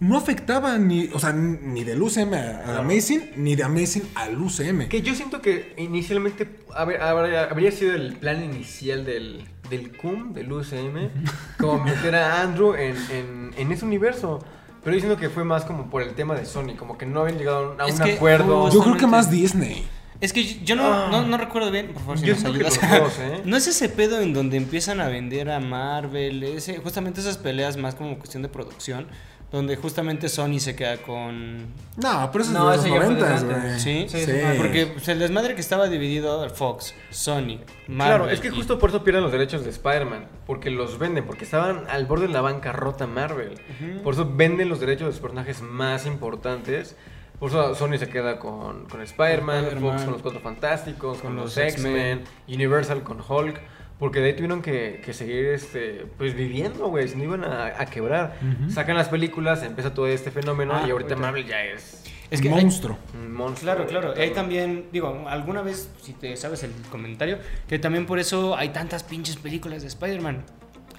[0.00, 4.40] no afectaba ni, o sea, ni del UCM a, a Amazing, ni de Amazing al
[4.40, 4.88] UCM.
[4.88, 10.50] Que yo siento que inicialmente haber- habría sido el plan inicial del, del CUM, del
[10.52, 11.10] UCM,
[11.58, 14.42] como meter a Andrew en, en, en ese universo.
[14.86, 17.22] Pero yo siento que fue más como por el tema de Sony, como que no
[17.22, 18.70] habían llegado a Es un que acuerdo.
[18.70, 19.84] Yo creo que más Disney.
[20.20, 21.08] Es que yo no, Ah.
[21.10, 22.78] no, no recuerdo bien, por favor, si Yo nos ayudas.
[22.80, 23.40] dos, ¿eh?
[23.44, 27.76] No es ese pedo en donde empiezan a vender a Marvel, ese, justamente esas peleas
[27.76, 29.08] más como cuestión de producción,
[29.52, 31.66] donde justamente Sony se queda con...
[31.96, 33.66] No, pero eso No, es de los fue noventas, desde güey.
[33.66, 33.82] antes.
[33.82, 34.06] ¿Sí?
[34.08, 38.16] Sí, sí, Porque pues, el desmadre que estaba dividido Fox, Sony, Marvel...
[38.16, 41.24] Claro, es que y- justo por eso pierden los derechos de Spider-Man, porque los venden,
[41.24, 43.54] porque estaban al borde de la bancarrota Marvel.
[44.02, 46.96] Por eso venden los derechos de los personajes más importantes.
[47.38, 49.78] Por eso Sony se queda con, con Spider-Man.
[49.80, 53.60] Fox con los Cuatro Fantásticos, con, Con los los X-Men, Universal con Hulk.
[53.98, 57.66] Porque de ahí tuvieron que, que seguir este, pues viviendo, güey, si no iban a,
[57.80, 58.36] a quebrar.
[58.68, 61.16] Sacan las películas, empieza todo este fenómeno Ah, y ahorita ahorita.
[61.16, 62.98] Marvel ya es Es que monstruo.
[63.30, 63.72] monstruo.
[63.74, 64.14] Claro, claro.
[64.20, 68.68] Ahí también, digo, alguna vez, si te sabes el comentario, que también por eso hay
[68.68, 70.44] tantas pinches películas de Spider-Man.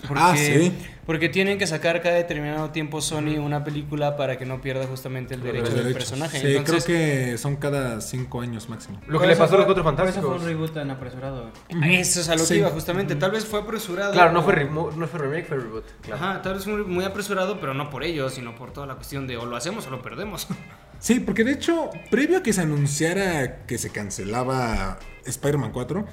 [0.05, 0.71] Porque, Ah, sí.
[1.05, 5.35] Porque tienen que sacar cada determinado tiempo Sony una película para que no pierda justamente
[5.35, 6.37] el derecho del personaje.
[6.39, 8.99] Sí, Entonces, creo que son cada cinco años máximo.
[9.07, 10.29] Lo que le pasó a los Cuatro por Eso Fantásticos.
[10.29, 11.49] fue un reboot tan apresurado.
[11.69, 13.15] Eso es a lo que iba justamente.
[13.15, 14.11] Tal vez fue apresurado.
[14.11, 15.85] Claro, no fue, no fue remake, fue reboot.
[16.01, 16.21] Claro.
[16.21, 19.27] Ajá, tal vez fue muy apresurado, pero no por ello, sino por toda la cuestión
[19.27, 20.47] de o lo hacemos o lo perdemos.
[20.99, 26.05] Sí, porque de hecho, previo a que se anunciara que se cancelaba Spider-Man 4,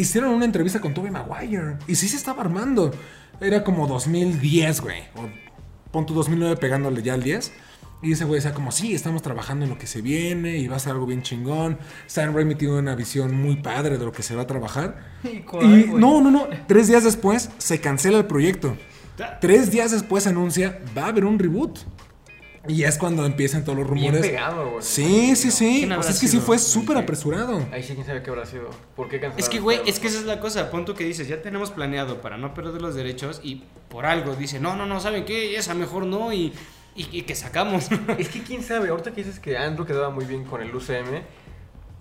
[0.00, 1.76] hicieron una entrevista con Tobey Maguire.
[1.86, 2.90] Y sí se estaba armando.
[3.40, 5.02] Era como 2010, güey.
[5.14, 5.28] O
[5.90, 7.52] pon tu 2009 pegándole ya al 10.
[8.02, 10.76] Y ese güey decía como, sí, estamos trabajando en lo que se viene y va
[10.76, 11.78] a ser algo bien chingón.
[12.06, 14.96] Sam Raimi tiene una visión muy padre de lo que se va a trabajar.
[15.22, 16.48] ¿Y Y no, no, no.
[16.66, 18.76] Tres días después se cancela el proyecto.
[19.40, 21.78] Tres días después anuncia, va a haber un reboot.
[22.70, 24.30] Y es cuando empiezan todos los Bien rumores.
[24.30, 24.82] pegado, güey.
[24.82, 25.78] Sí, sí, sí.
[25.80, 27.66] ¿Quién O sea, es que sí fue súper apresurado.
[27.72, 28.70] Ahí sí, quién sabe qué habrá sido.
[28.94, 30.70] ¿Por qué cancelaron Es que, güey, es que esa es la cosa.
[30.70, 34.60] Punto que dices, ya tenemos planeado para no perder los derechos y por algo dice,
[34.60, 35.56] no, no, no, ¿saben qué?
[35.56, 36.32] Esa mejor no.
[36.32, 36.52] Y,
[36.94, 37.88] y, y que sacamos.
[38.18, 41.22] Es que quién sabe, ahorita que dices que Andrew quedaba muy bien con el UCM,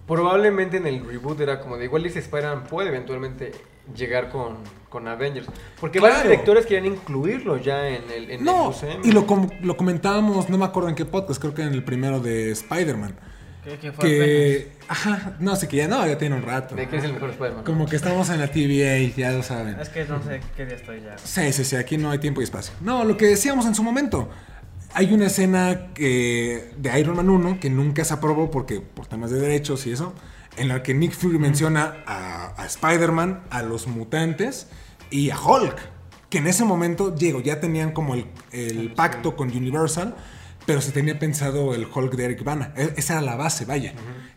[0.08, 3.51] probablemente en el reboot era como de igual dice Spider-Man puede eventualmente
[3.95, 4.58] llegar con,
[4.89, 5.47] con Avengers.
[5.80, 9.78] Porque varios directores querían incluirlo ya en el, en No, el y lo, com- lo
[9.78, 13.15] comentábamos, no me acuerdo en qué podcast, creo que en el primero de Spider-Man.
[13.63, 14.71] Que, que.
[14.88, 16.75] Ajá, no sé, que ya no, ya tiene un rato.
[16.75, 17.63] ¿De quién es el mejor Spider-Man?
[17.65, 19.78] Como que estamos en la TVA, ya lo saben.
[19.80, 21.17] Es que no sé qué día estoy ya.
[21.17, 22.73] Sí, sí, sí, aquí no hay tiempo y espacio.
[22.82, 24.30] No, lo que decíamos en su momento.
[24.93, 29.30] Hay una escena que, de Iron Man 1 que nunca se aprobó porque por temas
[29.30, 30.15] de derechos y eso,
[30.60, 34.67] en la que Nick Fury menciona a, a Spider-Man, a los mutantes
[35.10, 35.76] y a Hulk.
[36.30, 40.15] Que en ese momento, Diego, ya tenían como el, el pacto con Universal,
[40.65, 42.72] pero se tenía pensado el Hulk de Eric Bana.
[42.78, 43.93] E- Esa era la base, vaya.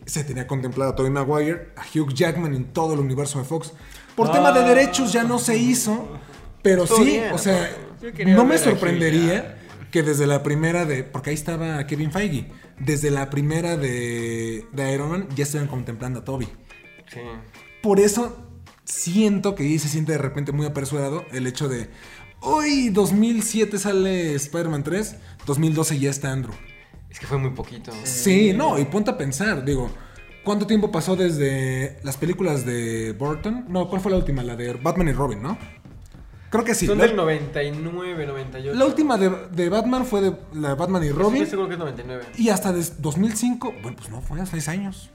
[0.06, 3.72] Se tenía contemplado a Tobey Maguire, a Hugh Jackman en todo el universo de Fox.
[4.16, 6.08] Por tema de derechos ya no se hizo,
[6.62, 7.70] pero sí, bien, o sea,
[8.26, 9.58] no me sorprendería
[9.90, 11.04] que desde la primera de.
[11.04, 12.50] Porque ahí estaba Kevin Feige.
[12.84, 16.46] Desde la primera de, de Iron Man ya estaban contemplando a Toby.
[17.12, 17.20] Sí.
[17.82, 18.36] Por eso
[18.84, 21.88] siento que ahí se siente de repente muy apresurado el hecho de.
[22.40, 25.16] Hoy 2007 sale Spider-Man 3,
[25.46, 26.54] 2012 ya está Andrew.
[27.08, 27.92] Es que fue muy poquito.
[28.04, 29.90] Sí, no, y ponte a pensar, digo,
[30.44, 33.66] ¿cuánto tiempo pasó desde las películas de Burton?
[33.68, 34.42] No, ¿cuál fue la última?
[34.42, 35.58] La de Batman y Robin, ¿no?
[36.52, 36.86] Creo que sí.
[36.86, 38.78] Son la, del 99, 98.
[38.78, 41.46] la última de, de Batman fue de la de Batman y Robin.
[41.46, 42.24] seguro que es 99.
[42.36, 45.10] Y hasta des- 2005, bueno, pues no, fue hace 6 años.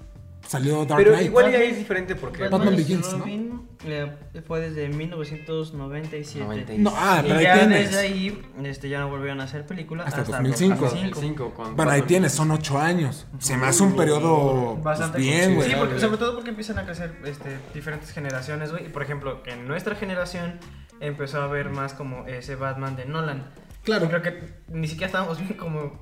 [0.47, 1.27] Salió Dark Pero Knight.
[1.27, 2.47] igual ya es diferente porque...
[2.47, 3.17] Batman y Begins, ¿no?
[3.19, 4.09] Robin, eh,
[4.47, 6.39] fue desde 1997.
[6.45, 6.77] 97.
[6.81, 7.85] No, ah, y pero ahí ya tienes.
[7.91, 10.85] desde ahí este, ya no volvieron a hacer película Hasta hasta, 2005.
[10.85, 13.27] 2005, cuando Bueno, ahí Batman- tienes, son 8 años.
[13.39, 15.69] Se me hace un periodo pues, Bastante bien, güey.
[15.69, 18.85] Sí, porque, sobre todo porque empiezan a crecer este, diferentes generaciones, güey.
[18.85, 20.59] Y por ejemplo, en nuestra generación
[20.99, 23.45] empezó a ver más como ese Batman de Nolan.
[23.83, 24.07] Claro.
[24.09, 26.01] Creo que ni siquiera estábamos bien como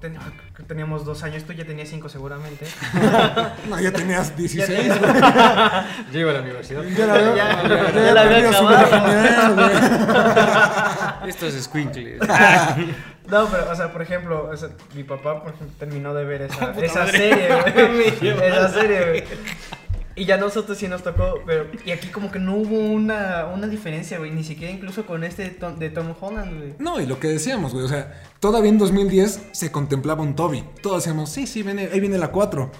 [0.67, 2.65] teníamos dos años, tú ya tenías cinco seguramente.
[3.69, 4.67] No, ya tenías 16.
[4.67, 5.13] tenías- güey.
[6.11, 6.81] Yo iba a la universidad.
[6.83, 7.35] Ya la veo.
[7.35, 9.53] Ya- ya- ya ya la su virginidad,
[11.21, 11.29] güey.
[11.29, 12.19] Estos squinkles.
[13.27, 16.41] No, pero, o sea, por ejemplo, o sea, mi papá por ejemplo, terminó de ver
[16.43, 17.49] esa, esa serie,
[18.19, 18.39] güey.
[18.47, 19.23] esa serie, güey.
[20.17, 21.67] Y ya nosotros sí nos tocó, pero.
[21.85, 24.31] Y aquí como que no hubo una, una diferencia, güey.
[24.31, 26.73] Ni siquiera incluso con este Tom- de Tom Holland, güey.
[26.79, 30.63] No, y lo que decíamos, güey, o sea, todavía en 2010 se contemplaba un Toby.
[30.81, 32.71] Todos decíamos, sí, sí, viene, ahí viene la 4.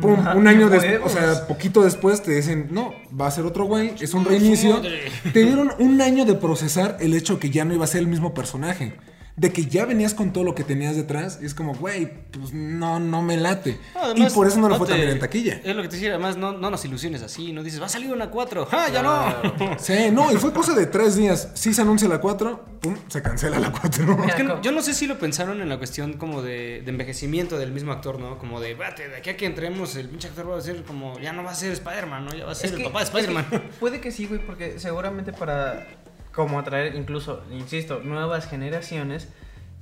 [0.00, 3.44] Pum, Ajá, un año después, o sea, poquito después te dicen, no, va a ser
[3.44, 4.74] otro güey, es un reinicio.
[4.74, 5.00] madre.
[5.32, 8.06] Te dieron un año de procesar el hecho que ya no iba a ser el
[8.06, 8.94] mismo personaje.
[9.34, 11.38] De que ya venías con todo lo que tenías detrás.
[11.40, 13.78] Y es como, güey, pues no, no me late.
[13.94, 15.60] Además, y por eso no lo fue te- tan bien en taquilla.
[15.64, 17.88] Es lo que te decía, además no, no nos ilusiones así, no dices, va a
[17.88, 19.78] salir una 4, ¡ah, ya no!
[19.78, 21.48] Sí, no, y fue cosa de tres días.
[21.54, 24.24] Sí se anuncia la 4, pum, se cancela la 4.
[24.28, 26.90] Es que no- yo no sé si lo pensaron en la cuestión como de, de
[26.90, 28.38] envejecimiento del mismo actor, ¿no?
[28.38, 31.18] Como de, vate, de aquí a que entremos, el pinche actor va a ser como,
[31.20, 32.34] ya no va a ser Spider-Man, ¿no?
[32.36, 33.46] Ya va a ser el papá de es que Spider-Man.
[33.80, 35.86] puede que sí, güey, porque seguramente para
[36.34, 39.28] como atraer incluso, insisto, nuevas generaciones,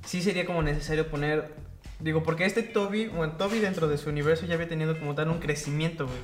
[0.05, 1.53] sí sería como necesario poner
[1.99, 5.29] digo, porque este Toby, bueno, Toby dentro de su universo ya había tenido como tal
[5.29, 6.17] un crecimiento, güey,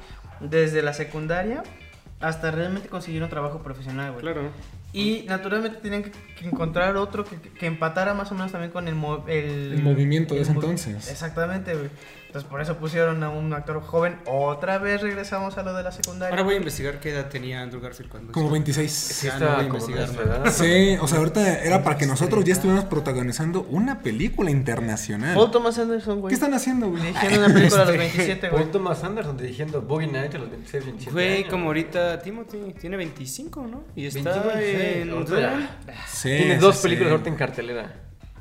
[0.49, 1.61] desde la secundaria
[2.19, 4.21] hasta realmente conseguir un trabajo profesional, güey.
[4.21, 4.41] Claro.
[4.91, 8.87] Y naturalmente tenían que, que encontrar otro que, que empatara más o menos también con
[8.87, 11.11] el, mo- el, El movimiento de ese mo- entonces.
[11.11, 11.89] Exactamente, güey.
[12.27, 14.17] Entonces por eso pusieron a un actor joven.
[14.25, 16.29] Otra vez regresamos a lo de la secundaria.
[16.31, 18.31] Ahora voy a investigar qué edad tenía Andrew Garfield cuando...
[18.33, 18.91] Como 26.
[18.91, 19.93] Sí, Ah, no está
[20.43, 20.51] voy.
[20.51, 25.35] Sí, o sea, ahorita era para que nosotros ya estuviéramos protagonizando una película internacional.
[25.35, 26.29] Paul Thomas Anderson, güey.
[26.29, 27.01] ¿Qué están haciendo, güey?
[27.01, 28.61] Dirigiendo una película a los Este, 27, güey.
[28.61, 31.49] Paul Thomas Anderson dirigiendo Boogie Night a los 26, 27 Güey, años.
[31.49, 33.83] como ahorita Timothy tiene 25, ¿no?
[33.95, 35.09] Y está 25, 26, en...
[35.11, 36.83] ahorita Sí, Tiene sí, dos sí.
[36.83, 37.93] películas ahorita en cartelera.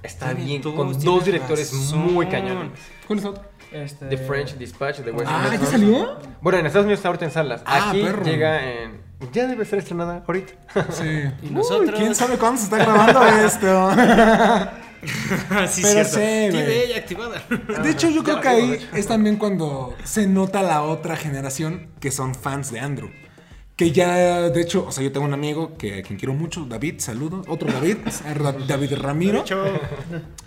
[0.02, 2.12] Está bien, con dos directores razón.
[2.14, 2.72] muy cañones.
[3.06, 3.42] ¿Cuál es otro?
[3.72, 4.06] Este...
[4.06, 6.18] The French Dispatch de Wes Ah, ¿ya salió?
[6.40, 7.62] Bueno, en Estados Unidos está ahorita en salas.
[7.66, 8.22] Ah, Aquí perro.
[8.24, 9.00] llega en...
[9.32, 10.52] Ya debe ser estrenada ahorita.
[10.90, 11.22] Sí.
[11.42, 13.90] Y nosotros- Uy, ¿Quién sabe cuándo se está grabando esto?
[15.68, 16.58] sí, Pero cierto.
[16.58, 17.42] TV activada.
[17.82, 21.88] De hecho, yo Ya creo que ahí es también cuando se nota la otra generación
[22.00, 23.10] que son fans de Andrew.
[23.76, 26.64] Que ya, de hecho, o sea, yo tengo un amigo que a quien quiero mucho,
[26.64, 27.42] David, saludo.
[27.46, 27.98] Otro David,
[28.66, 29.44] David Ramiro.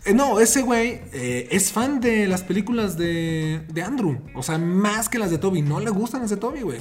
[0.05, 4.19] Eh, no, ese güey eh, es fan de las películas de, de Andrew.
[4.33, 5.61] O sea, más que las de Toby.
[5.61, 6.79] No le gustan las de Toby, güey.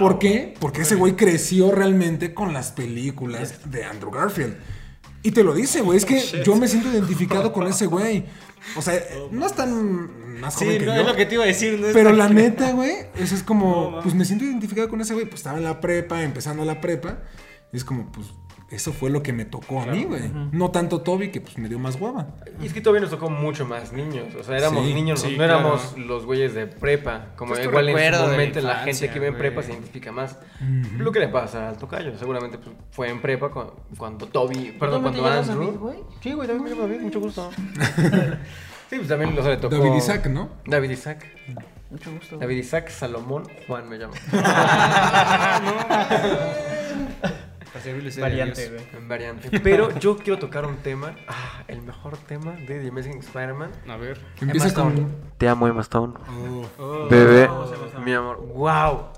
[0.00, 0.54] ¿Por qué?
[0.58, 4.56] Porque ese güey creció realmente con las películas de Andrew Garfield.
[5.24, 5.96] Y te lo dice, güey.
[5.98, 8.26] Es que yo me siento identificado con ese güey.
[8.76, 11.00] O sea, no es tan más joven Sí, que no, yo.
[11.00, 11.80] es lo que te iba a decir.
[11.80, 15.14] No Pero la neta, güey, eso es como, No, pues me siento identificado con ese
[15.14, 15.24] güey.
[15.26, 17.18] Pues estaba en la prepa, empezando la prepa.
[17.72, 18.26] Y es como, pues,
[18.74, 20.30] eso fue lo que me tocó a mí, güey.
[20.52, 22.26] No tanto Toby, que pues me dio más hueva.
[22.60, 24.34] Y es que todavía nos tocó mucho más niños.
[24.38, 24.94] O sea, éramos Sí.
[24.94, 27.26] niños, Sí, no éramos los güeyes de prepa.
[27.36, 30.12] Como Pues igual en su la momento la gente que ve en prepa se identifica
[30.12, 30.38] más.
[30.98, 32.16] Lo que le pasa al tocayo.
[32.18, 34.76] Seguramente pues, fue en prepa cu- cuando, Toby.
[34.78, 35.66] Perdón, ¿Tú no te cuando Andrew.
[35.66, 35.98] David, güey?
[36.22, 37.50] Sí, güey, también me llamo David, mucho gusto.
[38.90, 39.76] sí, pues también sea, le tocó.
[39.76, 40.48] David Isaac, ¿no?
[40.66, 41.24] David Isaac.
[41.90, 42.38] Mucho gusto.
[42.38, 44.14] David Isaac Salomón Juan me llamo.
[47.84, 48.82] Para servirle ser Variante, Dios.
[48.90, 49.02] güey.
[49.02, 49.60] En variante.
[49.62, 51.14] Pero yo quiero tocar un tema.
[51.28, 53.70] Ah, el mejor tema de The Amazing Spider-Man.
[53.88, 54.20] A ver.
[54.40, 54.94] Empieza Emma Stone.
[55.02, 55.16] con.
[55.38, 56.14] Te amo, Emma Stone.
[56.28, 57.08] Oh, Oh.
[57.10, 57.48] Bebé,
[58.04, 58.38] mi amor.
[58.54, 59.08] ¡Wow!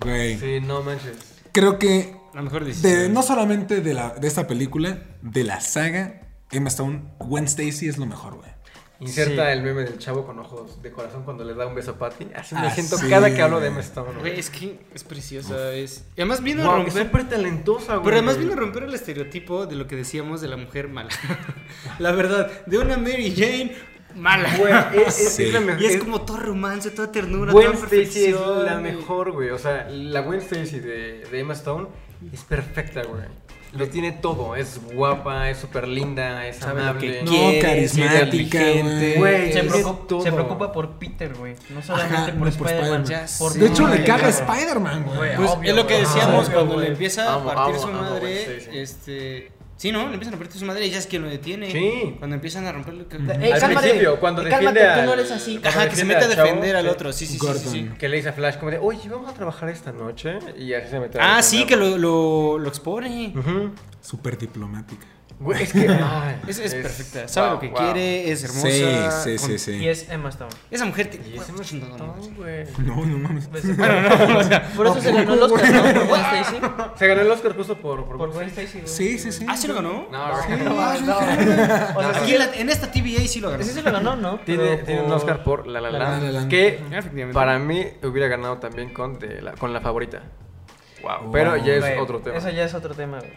[0.00, 0.38] güey.
[0.38, 1.40] Sí, no manches.
[1.52, 3.12] Creo que La mejor de, decisión.
[3.12, 7.98] no solamente de, la, de esta película, de la saga, Emma Stone, Gwen Stacy es
[7.98, 8.50] lo mejor, güey.
[9.02, 9.52] Inserta Sí.
[9.52, 12.28] el meme del chavo con ojos de corazón cuando le da un beso a Patty.
[12.34, 13.68] Así me Ah, siento sí, cada que hablo de.
[13.68, 14.18] Emma Stone.
[14.20, 15.72] Güey, es que es preciosa.
[15.72, 16.04] Es...
[16.16, 17.06] Y además vino a Wow, es romper.
[17.06, 18.04] súper talentosa, güey.
[18.04, 21.10] Pero además vino a romper el estereotipo de lo que decíamos de la mujer mala.
[21.98, 23.74] la verdad, de una Mary Jane
[24.14, 24.48] mala.
[24.58, 24.72] Güey,
[25.06, 25.44] es, es- Sí.
[25.44, 25.82] es la mejor.
[25.82, 29.50] y es como todo romance, toda ternura, Gwen toda Stacy es la mejor, güey.
[29.50, 31.88] O sea, la Gwen Stacy de, de Emma Stone
[32.32, 33.22] es perfecta, güey.
[33.74, 34.54] Lo tiene todo.
[34.54, 37.20] Es guapa, es súper linda, es Sabe lo amable.
[37.20, 38.58] que No, carismática,
[39.16, 39.52] güey.
[39.52, 40.20] Se, preocupa, todo.
[40.22, 41.54] se preocupa por Peter, güey.
[41.70, 43.04] No solamente Ajá, por no por Spider-Man.
[43.04, 44.28] De hecho, le caga.
[44.28, 45.36] Spider-Man, güey.
[45.36, 48.00] Pues es lo que decíamos Obvio, cuando le empieza Amo, a partir amo, su amo,
[48.02, 48.20] madre.
[48.20, 48.78] güey, sí, sí.
[48.78, 49.52] Este.
[49.82, 50.06] Sí, ¿no?
[50.06, 51.68] Le empiezan a partir su madre y ella es quien lo detiene.
[51.72, 52.14] Sí.
[52.20, 53.04] Cuando empiezan a romperle.
[53.40, 55.56] Ey, Al cálmate, principio, cuando cálmate, defiende tú al- no eres así.
[55.64, 57.12] Ajá, que se defiende mete a defender al otro.
[57.12, 57.90] Sí, sí, sí, sí.
[57.98, 60.38] Que le dice a Flash como de, oye, vamos a trabajar esta noche.
[60.56, 63.32] Y así se mete a Ah, sí, que lo, lo, lo expone.
[63.36, 63.72] Ujú.
[64.00, 65.04] Súper diplomática.
[65.40, 65.88] Güey, es que.
[66.02, 67.28] ay, Es, es perfecta.
[67.28, 67.76] Sabe wow, lo que wow.
[67.78, 68.68] quiere, es hermosa.
[68.68, 69.72] Sí, sí, con- sí, sí.
[69.78, 70.50] Y es Emma Stone.
[70.70, 71.16] Esa mujer te.
[71.16, 71.36] Y
[71.80, 72.06] no, no.
[72.16, 72.64] No, güey.
[72.78, 73.48] No, no mames.
[73.50, 75.82] Bueno, no, o sea, por eso se ganó el Oscar, ¿no?
[75.82, 76.56] Por Gwen Stacy.
[76.96, 78.04] Se ganó el Oscar justo por.
[78.06, 78.88] por, Por Gwen Stacy, güey.
[78.88, 79.46] Sí, sí, sí.
[79.48, 80.06] Ah, sí lo ganó.
[80.10, 80.42] No, O
[82.02, 83.62] sea, Aquí sí, en, la- en esta TVA sí lo ganó.
[83.62, 84.38] sí se lo ganó, ¿no?
[84.40, 86.48] Tiene, Pero tiene un por- Oscar por La La La Land, La Land.
[86.50, 87.34] que Ah, efectivamente.
[87.34, 90.22] para mí hubiera ganado también con, de la, con la favorita.
[91.02, 91.32] Wow.
[91.32, 92.36] Pero ya es otro tema.
[92.36, 93.32] Eso ya es otro tema, güey.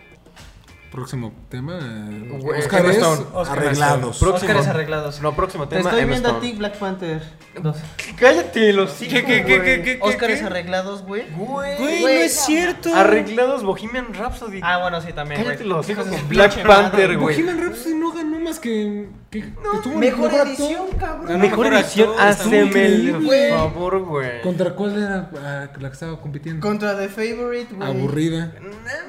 [0.95, 1.77] Próximo tema.
[1.81, 3.25] eh, Oscar Emma es Stone.
[3.33, 4.17] Oscar arreglados.
[4.17, 4.51] Próximo.
[4.51, 5.21] Oscars arreglados.
[5.21, 5.89] No, próximo Te tema.
[5.89, 7.21] estoy Emma viendo a ti, Black Panther
[7.61, 7.77] 2.
[8.17, 10.45] Cállate, los ¿Qué, qué, qué, qué, qué, Oscars qué?
[10.45, 11.23] arreglados, güey.
[11.35, 12.01] Güey.
[12.01, 12.95] No es cierto.
[12.95, 14.61] Arreglados Bohemian Rhapsody.
[14.63, 15.43] Ah, bueno, sí, también.
[15.43, 17.35] Cállate los hijos Black Panther, güey.
[17.35, 19.09] Bohemian Rhapsody no ganó más que.
[19.41, 20.47] Que, que tuvo Mejor actor.
[20.47, 21.25] edición, cabrón.
[21.27, 24.41] Ganó Mejor mejor edición, hazme el favor, güey.
[24.41, 25.29] ¿Contra cuál era
[25.79, 26.65] la que estaba compitiendo?
[26.65, 27.89] Contra The Favorite, güey.
[27.89, 28.51] Aburrida.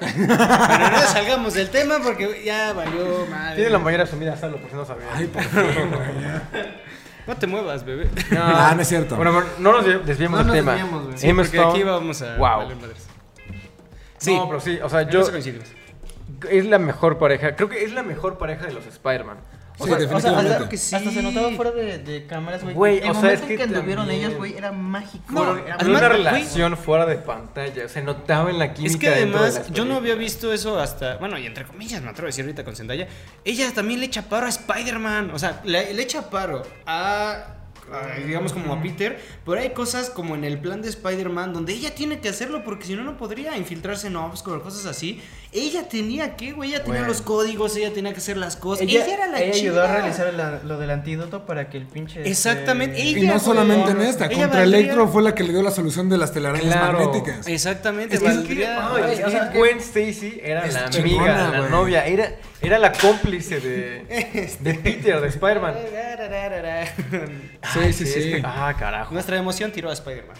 [0.00, 3.56] Pero no salgamos del tema porque ya valió madre.
[3.56, 5.06] Tiene la mayoría sumida, Salo, por si no sabía.
[5.14, 6.66] Ay, por favor, güey.
[7.26, 8.08] No te muevas, bebé.
[8.38, 9.16] Ah, no es cierto.
[9.16, 10.72] Bueno, bueno, no nos desviemos No del nos tema.
[10.74, 11.18] desviemos, güey.
[11.18, 12.58] Sí, porque aquí vamos a Wow.
[12.58, 13.06] valer madres.
[14.18, 14.34] Sí.
[14.36, 15.22] No, pero sí, o sea, yo.
[16.50, 17.56] Es la mejor pareja.
[17.56, 19.38] Creo que es la mejor pareja de los Spider-Man.
[19.78, 20.16] O Sí, sea, definitivamente.
[20.16, 20.94] O sea, Claro que sí.
[20.96, 22.74] Hasta se notaba fuera de, de cámaras, güey.
[22.74, 25.24] Güey, el o sea, momento es que en que anduvieron también- ellos, güey, era mágico.
[25.28, 27.88] No, güey, era además, una güey, relación fuera de pantalla.
[27.88, 28.94] Se notaba en la química.
[28.94, 32.26] Es que además yo no había visto eso hasta, bueno, y entre comillas me atrevo
[32.26, 33.06] a decir ahorita con Zendaya,
[33.44, 37.52] ella también le echa paro a Spider-Man, o sea, le, le echa paro a,
[38.26, 41.94] digamos como a Peter, pero hay cosas como en el plan de Spider-Man donde ella
[41.94, 45.20] tiene que hacerlo porque si no no podría infiltrarse en Oscorp o cosas así.
[45.58, 47.08] Ella tenía que, güey, ella tenía Bueno.
[47.08, 48.82] los códigos, ella tenía que hacer las cosas.
[48.82, 51.86] Ella, Ella, era la ella ayudó a realizar la- lo del antídoto para que el
[51.86, 52.18] pinche.
[52.18, 55.52] este, Exactamente, Y ella- no solamente en esta, contra valdría- Electro fue la que le
[55.54, 56.98] dio la solución de las telarañas Claro.
[56.98, 57.46] magnéticas.
[57.48, 60.90] Exactamente, Es que, valdría- ay, Ay, es o que sea, Gwen Stacy era es la
[60.90, 65.74] chingona, amiga, la novia, era, era la cómplice de, de Peter, de Spider-Man.
[67.72, 68.20] Sí, sí, es sí.
[68.32, 69.12] que- ah, carajo.
[69.14, 70.36] Nuestra emoción tiró a Spider-Man.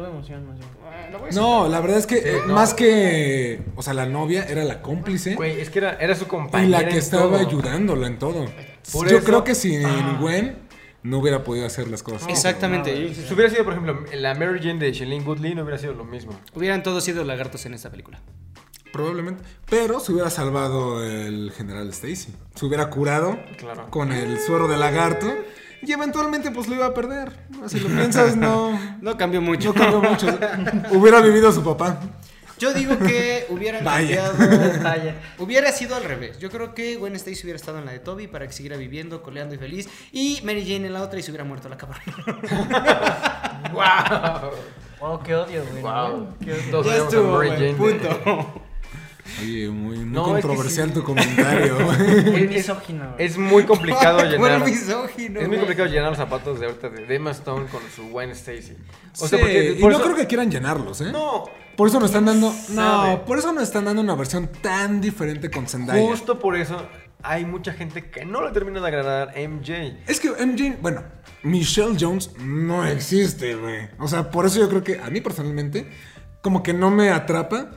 [0.00, 0.70] Tuve emoción, más bien.
[1.12, 2.54] Lo voy a No, la verdad es que Sí, eh, no.
[2.54, 3.60] más que.
[3.76, 6.78] O sea, la novia era la cómplice Güey, es que era, era su y compañera.
[6.78, 7.36] la que en estaba todo.
[7.48, 8.46] ayudándola en todo.
[8.92, 10.16] Por Yo eso- creo que sin Ah.
[10.18, 10.56] Gwen
[11.02, 12.26] no hubiera podido hacer las cosas.
[12.30, 13.12] Exactamente.
[13.14, 16.04] Si hubiera sido, por ejemplo, la Mary Jane de Shailene Woodley, no hubiera sido lo
[16.04, 16.32] mismo.
[16.54, 18.20] Hubieran todos sido lagartos en esta película.
[18.92, 19.42] Probablemente.
[19.68, 22.34] Pero se hubiera salvado el general Stacy.
[22.54, 23.90] Se hubiera curado Claro.
[23.90, 25.26] con el suero de lagarto.
[25.82, 27.32] Y eventualmente pues lo iba a perder.
[27.66, 29.72] Si lo piensas, no, No cambió mucho.
[29.72, 30.26] no cambió mucho.
[30.92, 32.00] hubiera vivido su papá.
[32.58, 34.30] Yo digo que hubieran Vaya.
[34.30, 34.82] cambiado.
[34.84, 35.14] Vaya.
[35.38, 36.38] Hubiera sido al revés.
[36.38, 39.22] Yo creo que Gwen Stacy hubiera estado en la de Toby para que siguiera viviendo,
[39.22, 39.88] coleando y feliz.
[40.12, 42.02] Y Mary Jane en la otra y se hubiera muerto la cabrona.
[43.72, 44.50] ¡Wow!
[45.00, 45.82] Oh, qué odio, güey.
[45.82, 46.34] Wow.
[46.44, 46.82] Qué odio.
[46.84, 48.62] Ya estuvo, Mary Jane punto.
[49.40, 50.94] Oye, muy, muy No, es que controversial sí.
[50.94, 51.76] tu comentario.
[52.30, 53.14] Muy Es- misógino.
[53.18, 54.52] Es muy complicado llenar.
[54.52, 58.08] el misógino, Es muy complicado llenar los zapatos de ahorita de Emma Stone con su
[58.10, 58.72] Gwen Stacy.
[58.72, 61.12] O Sí, sea, porque y no eso- creo que quieran llenarlos, ¿eh?
[61.12, 61.44] No,
[61.76, 62.52] Por eso nos están dando.
[62.52, 63.10] sabe?
[63.10, 66.00] No, por eso nos están dando una versión tan diferente con Zendaya.
[66.06, 66.86] justo por eso
[67.22, 69.98] hay mucha gente que no le termina de agradar MJ.
[70.06, 71.02] Es que MJ, bueno,
[71.42, 73.88] Michelle Jones no existe, güey.
[73.98, 75.86] O sea, por eso yo creo que a mí personalmente,
[76.42, 77.70] como que no me atrapa.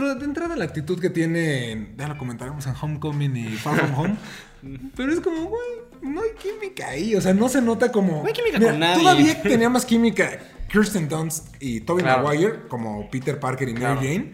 [0.00, 3.76] Pero de entrada la actitud que tiene, en- ya lo comentaremos en Homecoming y Far
[3.78, 4.16] From Home.
[4.96, 5.62] pero es como, güey,
[6.02, 7.14] no hay química ahí.
[7.14, 8.22] O sea, no se nota como.
[8.22, 9.02] No hay química Mira, con nadie.
[9.02, 10.38] Todavía tenía más química
[10.70, 12.24] Kirsten Dunst y Tobey Claro.
[12.24, 14.00] Maguire como Peter Parker y Mary Claro.
[14.00, 14.32] Jane.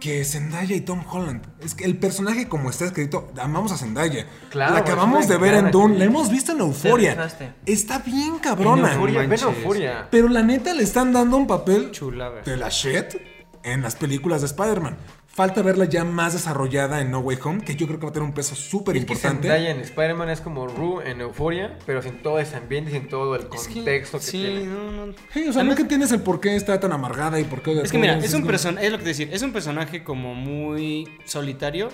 [0.00, 1.42] Que Zendaya y Tom Holland.
[1.62, 4.26] Es que el personaje, como está escrito, amamos a Zendaya.
[4.48, 7.10] Claro, la acabamos de ver en Dune, la hemos visto en Euphoria.
[7.10, 7.52] rifaste.
[7.66, 8.94] Está bien En cabrona.
[8.94, 9.46] Euforia, ven manches.
[9.46, 10.08] Euforia.
[10.10, 12.40] Pero la neta le están dando un papel Chulada.
[12.40, 13.14] de la shit
[13.62, 14.96] en las películas de Spider-Man.
[15.26, 18.12] Falta verla ya más desarrollada en No Way Home, que yo creo que va a
[18.12, 19.70] tener un peso súper Es que importante.
[19.70, 23.36] En Spider-Man es como Rue en Euforia, pero sin todo ese ambiente y sin todo
[23.36, 24.64] el Es que- contexto que, sí, tiene.
[24.66, 25.14] no, no.
[25.32, 27.92] Sí, o sea, nunca entiendes el por qué está tan amargada y por qué Es
[27.92, 28.44] que mira, es un
[28.78, 31.90] es lo que te decir, es un personaje como muy solitario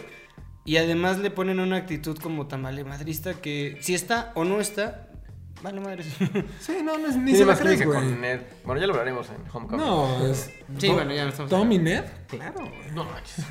[0.65, 5.11] y además le ponen una actitud como tan madrista que si está o no está,
[5.63, 6.05] vale madre.
[6.61, 7.99] Sí, no, no es, ni Tiene se la más crítica güey.
[8.01, 8.41] con Ned.
[8.65, 9.87] Bueno, ya lo hablaremos en Homecoming.
[9.87, 10.51] No, es.
[10.79, 12.91] Sí, bueno, ya no estamos Tom y Ned, claro, güey.
[12.95, 13.45] No manches.
[13.47, 13.49] Sí,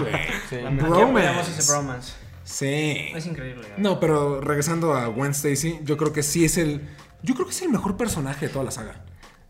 [0.00, 0.14] güey.
[0.48, 0.56] Sí.
[0.56, 1.02] Bromance.
[1.04, 2.12] apoyamos ese bromance.
[2.44, 3.08] Sí.
[3.14, 3.62] Es increíble.
[3.68, 3.80] güey.
[3.80, 6.88] No, pero regresando a Gwen Stacy, yo creo que sí es el.
[7.22, 9.04] Yo creo que es el mejor personaje de toda la saga.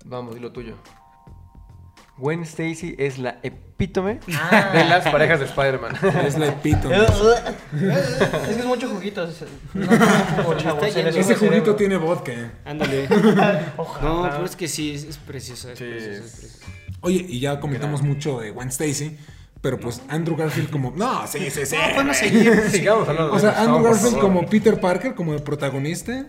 [0.04, 0.74] Vamos, di lo tuyo.
[2.18, 4.70] Gwen Stacy es la epítome Ah.
[4.74, 5.94] de las parejas de Spider-Man.
[6.26, 6.96] Es la epítome.
[6.96, 9.24] es que es mucho juguito.
[9.24, 10.82] es- No
[11.20, 12.32] Ese juguito tiene vodka.
[12.32, 12.50] eh.
[12.64, 13.08] Ándale.
[13.76, 14.08] Ojalá.
[14.08, 15.72] No, pero es que sí, es, es preciosa.
[15.72, 16.66] Es Sí, preciosa, es- es preciosa.
[17.00, 19.16] Oye, y ya comentamos mucho de Gwen Stacy,
[19.60, 20.92] pero pues Andrew Garfield como...
[20.96, 21.76] No, sí, sí, sí.
[21.94, 22.60] Podemos seguir.
[22.70, 26.26] Sigamos hablando O sea, Andrew Garfield como Peter Parker, como el protagonista.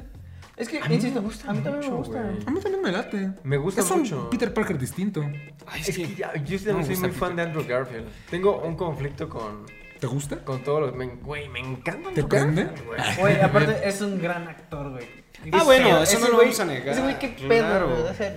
[0.59, 2.19] Es que, mí insisto, me gusta a mí también me gusta.
[2.19, 3.31] A mí también me late.
[3.43, 4.29] Me gusta es un mucho.
[4.29, 5.21] Peter Parker distinto.
[5.65, 8.05] Ay, Es que ya, yo sí también No me soy muy fan de Andrew Garfield.
[8.29, 9.65] Tengo un conflicto con,
[9.99, 10.43] ¿Te gusta?
[10.43, 10.95] con todos los...
[10.95, 12.63] me- Güey, me encanta ¿Te Andrew prende?
[12.65, 13.41] Garfield, güey.
[13.41, 15.05] Aparte es un gran actor, güey.
[15.53, 16.89] Ah, bueno, eso no lo vamos a negar.
[16.89, 18.01] Ese güey, qué pedo, güey.
[18.01, 18.35] o sea,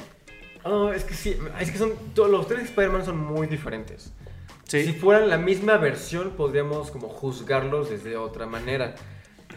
[0.64, 1.92] Oh, es que sí, es que son...
[2.14, 4.12] todos Los tres Spider-Man son muy diferentes.
[4.68, 4.92] Si Sí.
[4.92, 8.94] fueran la misma versión, podríamos como juzgarlos desde otra manera.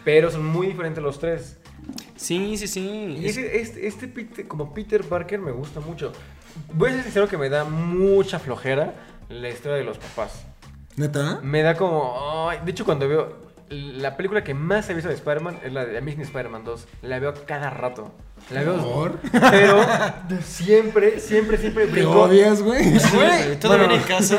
[0.04, 1.58] Pero son muy diferentes los tres.
[2.16, 3.16] Sí, sí, sí.
[3.20, 6.12] Y ese- este, este Peter- como Peter Parker me gusta mucho.
[6.72, 8.94] Voy a ser sincero que me da mucha flojera
[9.28, 10.44] la historia de los papás.
[10.96, 11.40] ¿Neta?
[11.42, 12.48] Me da como...
[12.48, 13.45] ay, de hecho, cuando veo...
[13.68, 16.86] La película que más he visto de Spider-Man es la de Amazing Spider-Man 2.
[17.02, 18.14] La veo cada rato.
[18.50, 18.76] La veo...
[18.80, 19.18] ¿Por?
[19.50, 19.80] Pero
[20.44, 22.22] siempre, siempre, siempre ¿Te brinco.
[22.22, 22.98] odias, güey?
[23.00, 23.88] Sí, güey, todo Bueno.
[23.88, 24.38] bien en casa.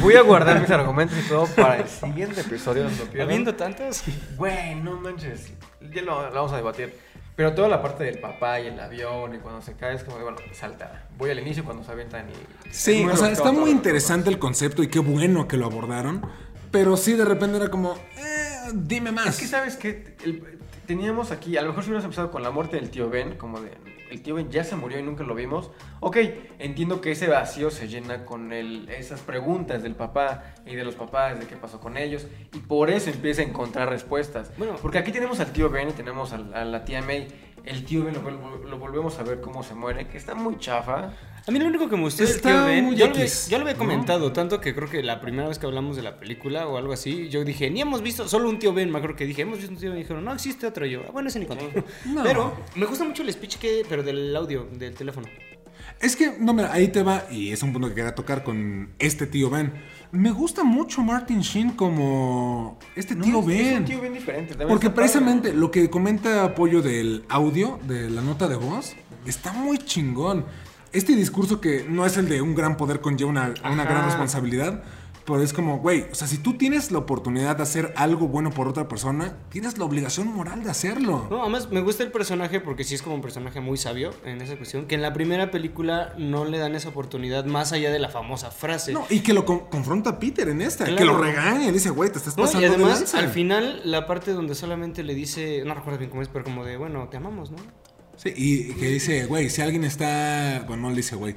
[0.00, 2.86] Voy a guardar mis argumentos y todo para el siguiente episodio.
[3.20, 4.04] Habiendo tantas.
[4.36, 5.52] Güey, no manches.
[5.92, 6.94] Ya lo, lo vamos a debatir.
[7.34, 10.18] Pero toda la parte del papá y el avión y cuando se cae es como
[10.20, 11.04] bueno, salta.
[11.18, 12.72] Voy al inicio cuando se avientan y...
[12.72, 16.22] Sí, o sea, está muy interesante el concepto y qué bueno que lo abordaron.
[16.70, 19.26] Pero sí, de repente era como, eh, dime más.
[19.26, 20.16] Es que sabes que
[20.86, 23.60] teníamos aquí, a lo mejor si hubiéramos empezado con la muerte del tío Ben, como
[23.60, 23.70] de
[24.08, 25.70] el tío Ben ya se murió y nunca lo vimos.
[25.98, 26.16] Ok,
[26.60, 30.94] entiendo que ese vacío se llena con el, esas preguntas del papá y de los
[30.94, 34.52] papás, de qué pasó con ellos, y por eso empieza a encontrar respuestas.
[34.58, 34.76] Bueno.
[34.80, 37.26] porque aquí tenemos al tío Ben y tenemos al- a, la tía May.
[37.66, 40.56] El tío Ben lo, vol- lo volvemos a ver cómo se muere, que está muy
[40.58, 41.12] chafa.
[41.48, 43.62] A mí lo único que me gustó Está del tío Ben, yo lo, yo lo
[43.62, 43.78] había ¿no?
[43.78, 46.92] comentado, tanto que creo que la primera vez que hablamos de la película o algo
[46.92, 49.58] así, yo dije, ni hemos visto, solo un tío Ben, me acuerdo que dije, hemos
[49.58, 51.02] visto un tío Ben, y dijeron, no existe otro yo.
[51.06, 51.64] "Ah, Bueno, ese ni contó.
[52.06, 52.22] No.
[52.22, 55.26] Pero me gusta mucho el speech que, pero del audio, del teléfono.
[56.00, 58.90] Es que, no, mira, ahí te va, y es un punto que quería tocar con
[58.98, 59.72] este tío Ben.
[60.16, 63.66] Me gusta mucho Martin Sheen como este tío es, Ben.
[63.66, 64.48] Es un tío Ben diferente.
[64.50, 65.02] también Porque padre.
[65.02, 68.94] precisamente lo que comenta Apoyo del audio, de la nota de voz,
[69.26, 70.44] está muy chingón.
[70.92, 74.82] Este discurso que no es el de un gran poder conlleva una, una gran responsabilidad,
[75.26, 78.50] pero es como, güey, o sea, si tú tienes la oportunidad de hacer algo bueno
[78.50, 81.26] por otra persona, tienes la obligación moral de hacerlo.
[81.30, 84.40] No, además me gusta el personaje porque sí es como un personaje muy sabio en
[84.40, 87.98] esa cuestión, que en la primera película no le dan esa oportunidad más allá de
[87.98, 88.92] la famosa frase.
[88.92, 91.90] No, y que lo con- confronta a Peter en esta, que lo regaña y dice,
[91.90, 93.18] güey, te estás No, pasando y de además, lanza".
[93.18, 96.64] al final, la parte donde solamente le dice, no recuerdo bien cómo es, pero como
[96.64, 97.56] de, bueno, te amamos, ¿no?
[98.16, 100.64] Sí, y que dice, güey, si alguien está.
[100.66, 101.34] Bueno, no le dice, güey.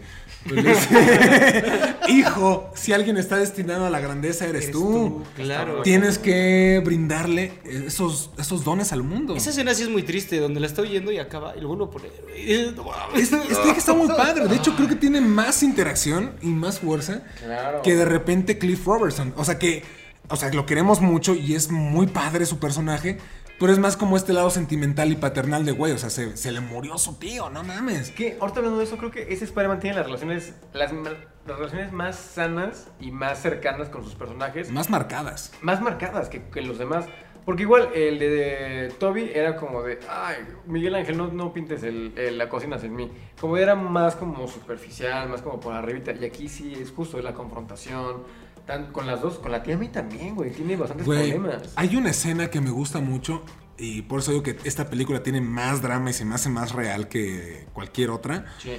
[0.47, 0.87] pero le dice,
[2.09, 4.79] Hijo, si alguien está destinado a la grandeza, eres, Eres tú.
[4.79, 5.81] tú, claro.
[5.81, 9.35] Tienes que brindarle esos, esos dones al mundo.
[9.35, 11.85] Esa escena sí es muy triste, donde la está oyendo y acaba y lo vuelvo
[11.85, 12.11] a poner.
[12.23, 12.71] güey.
[12.75, 13.31] No mames.
[13.31, 14.47] Es, es que está muy padre.
[14.47, 17.81] De hecho, creo que tiene más interacción y más fuerza Claro.
[17.81, 19.33] que de repente Cliff Robertson.
[19.35, 19.83] O sea que,
[20.29, 23.17] o sea, lo queremos mucho y es muy padre su personaje.
[23.59, 25.91] Pero es más como este lado sentimental y paternal de güey.
[25.91, 28.11] O sea, se, se le murió su tío, no mames.
[28.11, 31.91] Que ahorita hablando de eso, creo que ese Spider-Man tiene las relaciones, las, las relaciones
[31.91, 34.71] más sanas y más cercanas con sus personajes.
[34.71, 35.51] Más marcadas.
[35.61, 37.05] más marcadas que, que los demás.
[37.45, 40.35] Porque igual el de, de Toby era como de, ay,
[40.67, 43.11] Miguel Ángel, no, no pintes el, el- la cocina en mí.
[43.41, 46.11] Como era más como superficial, más como por arribita.
[46.11, 48.23] Y aquí sí es justo la confrontación.
[48.69, 50.51] Tan, con las dos, con la tía May también, güey.
[50.51, 51.73] Tiene bastantes Güey, problemas.
[51.75, 53.43] hay una escena que me gusta mucho
[53.79, 56.73] y por eso digo que esta película tiene más drama y se me hace más
[56.73, 58.45] real que cualquier otra.
[58.61, 58.73] Sí.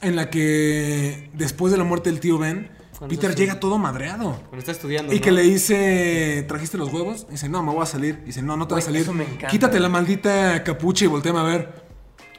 [0.00, 2.70] En la que después de la muerte del tío Ben,
[3.08, 4.32] Peter llega todo madreado.
[4.48, 5.12] Cuando está estudiando.
[5.12, 5.22] Y ¿no?
[5.22, 7.28] que le dice, ¿trajiste los huevos?
[7.30, 8.24] Dice, no, me voy a salir.
[8.24, 9.02] Dice, no, no te vas a salir.
[9.02, 9.46] eso me encanta.
[9.46, 11.85] Quítate la maldita capucha y volteame a ver.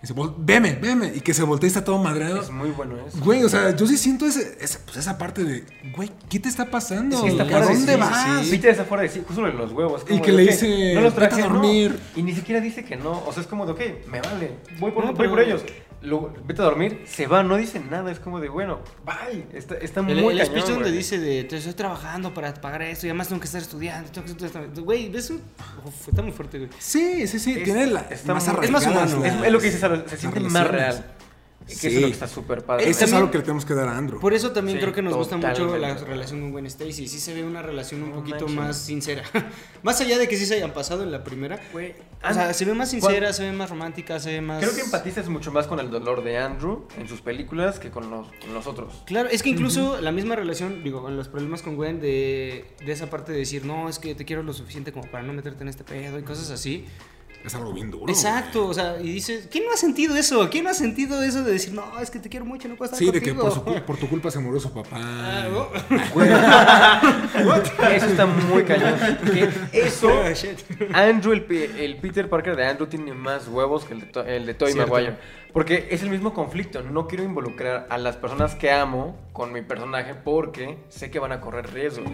[0.02, 1.12] Dice, "Vol- veme, veme.
[1.16, 2.40] Y que se voltea y está todo madreado.
[2.42, 3.18] Es muy bueno eso.
[3.24, 5.64] Güey, o sea, yo sí siento ese, ese- pues esa parte de,
[5.96, 7.20] güey, ¿qué te está pasando?
[7.22, 8.46] Sí, está ¿A dónde sí, vas?
[8.46, 8.52] sí.
[8.52, 10.04] Peter está fuera de sí, justo de los huevos.
[10.10, 11.54] Y que de, le dice, no los traje, "Vete a no".
[11.56, 12.00] dormir.
[12.16, 13.24] Y ni siquiera dice que no.
[13.26, 14.58] O sea, es como de, ok, me vale.
[14.80, 15.62] Voy por, No, voy pero- por ellos.
[16.02, 18.12] Lo- vete a dormir, se va, no dice nada.
[18.12, 19.48] Es como de, bueno, bye.
[19.52, 22.84] Está, está muy El, el cañón, speech donde dice de te estoy trabajando para pagar
[22.84, 24.10] esto y además tengo que estar estudiando.
[24.12, 25.42] tengo que estar- Güey, ves un.
[25.86, 26.70] Uf, está muy fuerte, güey.
[26.80, 29.26] Sí, sí, sí, Es- tiene la, está más muy- es más humano.
[29.26, 31.06] Es, es lo que dices, Sara, se siente más real.
[31.68, 31.88] Que Sí.
[31.88, 32.90] eso es lo que está súper padre.
[32.90, 34.20] Eso es algo que le tenemos que dar a Andrew.
[34.20, 37.08] Por eso también Sí, creo que nos gusta mucho la relación con Gwen Stacy.
[37.08, 38.56] Sí se ve una relación un No poquito manches.
[38.56, 39.24] más sincera.
[39.84, 41.60] más allá de que sí se hayan pasado en la primera.
[42.24, 44.62] O sea, se ve más sincera, se ve más romántica, se ve más.
[44.64, 48.10] Creo que empatizas mucho más con el dolor de Andrew en sus películas que con
[48.10, 49.04] los, con los otros.
[49.06, 52.92] Claro, es que incluso la misma relación, digo, con los problemas con Gwen, de, de
[52.92, 55.64] esa parte de decir, no, es que te quiero lo suficiente como para no meterte
[55.64, 56.86] en este pedo y cosas así.
[57.46, 58.12] Es algo bien duro.
[58.12, 60.50] Exacto, o sea, y dices, ¿quién no ha sentido eso?
[60.50, 62.88] ¿Quién no ha sentido eso de decir, no, es que te quiero mucho, no puedo
[62.92, 63.44] estar Sí, de que contigo"?
[63.44, 64.90] por, su cul- por tu culpa se murió su papá.
[65.00, 65.48] Ah.
[66.14, 66.30] Güey,
[67.96, 68.96] eso está muy cañón.
[69.72, 70.10] Eso,
[70.94, 71.04] Ah.
[71.04, 71.46] Andrew, el,
[71.80, 74.92] el Peter Parker de Andrew tiene más huevos que el de, el de Cierto.
[74.92, 75.18] Maguire.
[75.54, 76.84] Porque es el mismo conflicto.
[76.84, 81.32] No quiero involucrar a las personas que amo con mi personaje porque sé que van
[81.32, 82.06] a correr riesgo.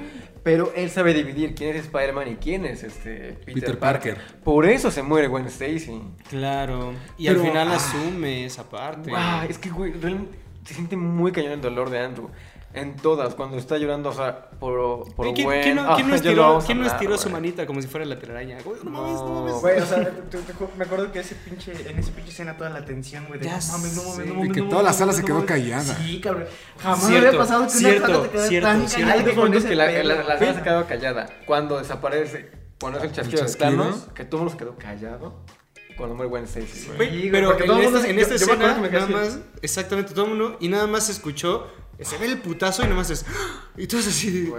[0.44, 4.16] Pero él sabe dividir quién es Spider-Man y quién es este Peter, Peter Parker.
[4.16, 4.42] Parker.
[4.44, 6.02] Por eso se muere Gwen Stacy.
[6.30, 7.76] Claro, y Pero, al final ah.
[7.76, 9.12] asume esa parte.
[9.50, 12.30] Es que, güey, realmente se siente muy cañón el dolor de Andrew.
[12.76, 16.16] En todas, cuando está llorando, o sea, por, por ¿Quién, quién no, quién Ah, lo
[16.16, 18.58] estiró, quién no hablar, estiró su manita como si fuera la telaraña?
[18.66, 19.54] Güey, no mames, no mames.
[19.62, 22.72] Güey, o sea, te- te- me acuerdo que ese pinche, en ese pinche escena toda
[22.72, 24.54] la tensión, güey, de Ya no mames, no mames, no Y mames.
[24.54, 25.84] que no toda la sala se quedó callada.
[25.84, 26.46] Sí, cabrón.
[26.80, 28.96] Jamás me Cierto, había pasado que cierto, una sala te quedara cierto, tan cierto.
[29.08, 31.30] callada Hay dos con ese que la, la, la sala se quedó callada.
[31.46, 33.54] Cuando desaparece, cuando es el chasquido de?
[33.54, 35.36] Thanos, que todo el mundo se quedó callado.
[35.92, 36.90] Y cuando muere Gwen Stacy,
[37.32, 40.58] pero en, todo mundo en esta yo- escena, que nada más, exactamente, todo el mundo,
[40.60, 41.68] y nada más se escuchó,
[42.06, 43.26] se ve el putazo y nada más es,
[43.78, 44.52] y todo es así,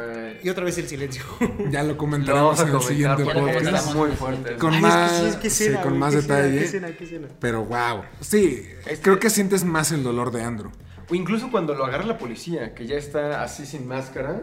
[0.43, 1.23] y otra vez el silencio.
[1.71, 3.67] Ya lo comentaremos en el siguiente podcast.
[3.67, 4.57] está muy fuerte.
[4.57, 6.59] Con Ay, más, es que sí, es que sí, con más detalle.
[6.59, 7.29] qué escena, qué escena.
[7.41, 8.03] Pero wow.
[8.21, 8.67] Sí,
[9.03, 10.71] creo que sientes más el dolor de Andrew.
[11.11, 14.43] O incluso cuando lo agarra la policía, que ya está así sin máscara.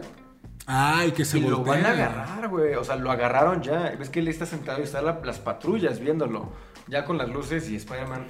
[0.66, 2.74] Ay, que se y lo van a agarrar, güey.
[2.76, 3.94] O sea, lo agarraron ya.
[3.98, 6.52] Ves que él está sentado y están la- las patrullas viéndolo.
[6.86, 8.26] Ya con las luces y Spider-Man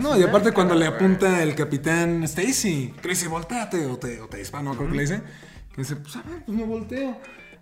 [0.00, 4.28] No, y aparte cuando le apunta el capitán Stacy, que dice, volteate o te, o
[4.28, 5.22] te dispara, no creo que le dice.
[5.74, 7.18] Que dice, pues a ver, pues me volteo.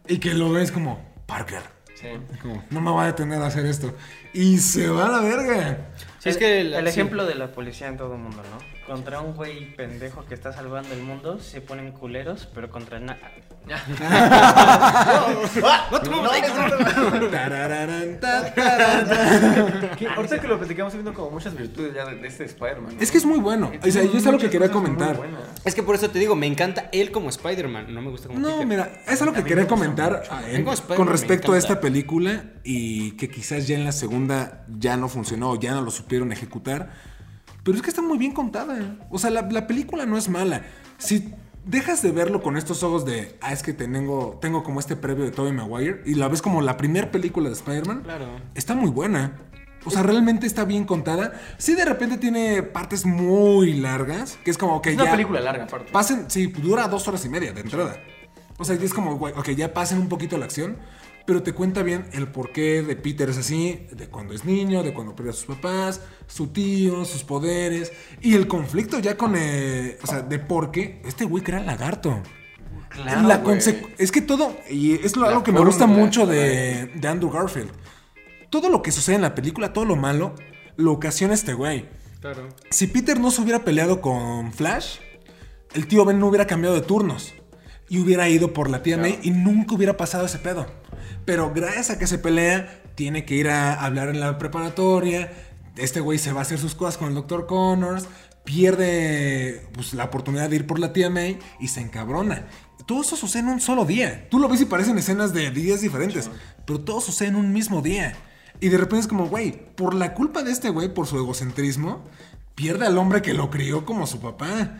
[0.09, 1.63] Y que lo ves como, Parker.
[1.95, 2.09] Sí.
[2.41, 3.95] Como, no me va a detener a hacer esto.
[4.33, 5.91] Y se va a la verga.
[6.23, 6.89] Sí, es que el, sí.
[6.89, 8.87] ejemplo de la policía en todo el mundo, ¿no?
[8.87, 13.19] Contra un güey pendejo que está salvando el mundo se ponen culeros, pero contra na
[15.91, 17.31] No te muevas ahí, cabrón.
[17.31, 19.91] Tarararán, ta, tararán.
[19.97, 22.97] Que ahorita que lo platicamos, viendo como muchas virtudes ya de, de este Spider-Man.
[22.97, 23.01] ¿no?
[23.03, 23.71] Es que es muy bueno.
[23.87, 25.19] O sea, yo es algo que quería comentar.
[25.65, 28.41] Es que por eso te digo, me encanta él como Spider-Man, no me gusta como
[28.41, 28.67] No, Peter.
[28.67, 32.45] mira, es algo que quería comentar ah, en- Tengo Spider-Man, con respecto a esta película
[32.65, 36.91] y que quizás ya en la segunda ya no funcionó ya no lo supieron ejecutar.
[37.65, 38.97] Pero es que está muy bien contada.
[39.11, 40.63] O sea, la, la película no es mala.
[40.99, 41.33] Si
[41.65, 45.25] dejas de verlo con estos ojos de, ah, es que tengo, tengo como este previo
[45.25, 48.27] de Tobey Maguire y la ves como la primera película de Spider-Man, Claro.
[48.55, 49.39] está muy buena.
[49.85, 51.33] O sea, realmente está bien contada.
[51.59, 55.03] Sí, de repente tiene partes muy largas, que es como que Es ya...
[55.03, 55.91] una película larga, aparte.
[55.93, 57.97] Pasen, sí, dura dos horas y media de entrada.
[58.59, 60.77] O sea, es como, ok, ya pasen un poquito la acción.
[61.27, 64.93] Pero te cuenta bien el porqué de Peter es así, de cuando es niño, de
[64.93, 69.99] cuando pierde a sus papás, su tío, sus poderes, y el conflicto ya con, eh,
[70.03, 72.23] o sea, de por qué este güey crea el lagarto.
[72.89, 73.43] Claro, La
[73.99, 77.71] es que todo, y es lo- algo que me gusta mucho de, de Andrew Garfield.
[78.51, 80.35] Todo lo que sucede en la película, todo lo malo,
[80.77, 81.89] lo ocasiona este güey.
[82.21, 82.49] Claro.
[82.71, 84.97] Si Peter no se hubiera peleado con Flash,
[85.73, 87.33] el tío Ben no hubiera cambiado de turnos.
[87.93, 90.65] Y hubiera ido por la tía May y nunca hubiera pasado ese pedo.
[91.27, 95.31] Pero gracias a que se pelea, tiene que ir a hablar en la preparatoria.
[95.77, 97.47] Este güey se va a hacer sus cosas con el Dr.
[97.47, 98.09] Connors.
[98.45, 102.47] Pierde pues, la oportunidad de ir por la tía May y se encabrona.
[102.87, 104.27] Todo eso sucede en un solo día.
[104.31, 106.31] Tú lo ves y parecen escenas de días diferentes.
[106.65, 108.15] Pero todo sucede en un mismo día.
[108.59, 112.03] Y de repente es como, güey, por la culpa de este güey, por su egocentrismo,
[112.55, 114.79] pierde al hombre que lo crió como su papá.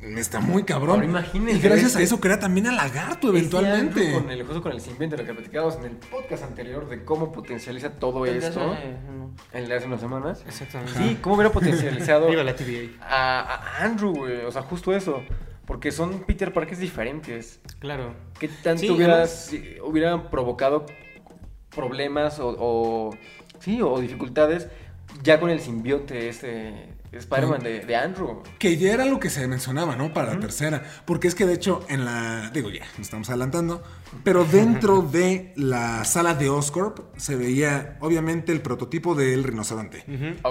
[0.00, 0.96] Está muy cabrón.
[0.96, 4.00] Ahora imagínense y gracias a este- eso crea también al lagarto eventualmente.
[4.00, 7.04] Andrew Con el justo con el simbionte, lo que platicábamos en el podcast anterior de
[7.04, 8.76] cómo potencializa todo esto.
[9.52, 10.44] El de hace unas semanas.
[10.46, 10.92] Exactamente.
[10.96, 12.90] Sí, cómo hubiera potencializado Viva la TVA.
[13.02, 13.40] a,
[13.80, 14.44] a Andrew, güey.
[14.44, 15.22] O sea, justo eso.
[15.66, 17.60] Porque son Peter Parkers diferentes.
[17.78, 18.14] Claro.
[18.38, 20.86] ¿Qué tanto Sí, hubiera, además- si- hubiera provocado
[21.74, 23.16] problemas o, o-
[23.60, 24.68] sí, o dificultades
[25.22, 28.42] ya con el simbionte este Spider-Man de, de Andrew?
[28.58, 30.12] Que ya era lo que se mencionaba, ¿no?
[30.12, 30.82] Para la tercera.
[31.04, 32.50] Porque es que de hecho en la...
[32.50, 33.82] Digo ya, nos estamos adelantando.
[34.24, 40.04] Pero dentro de la sala de Oscorp se veía obviamente el prototipo del rinoceronte.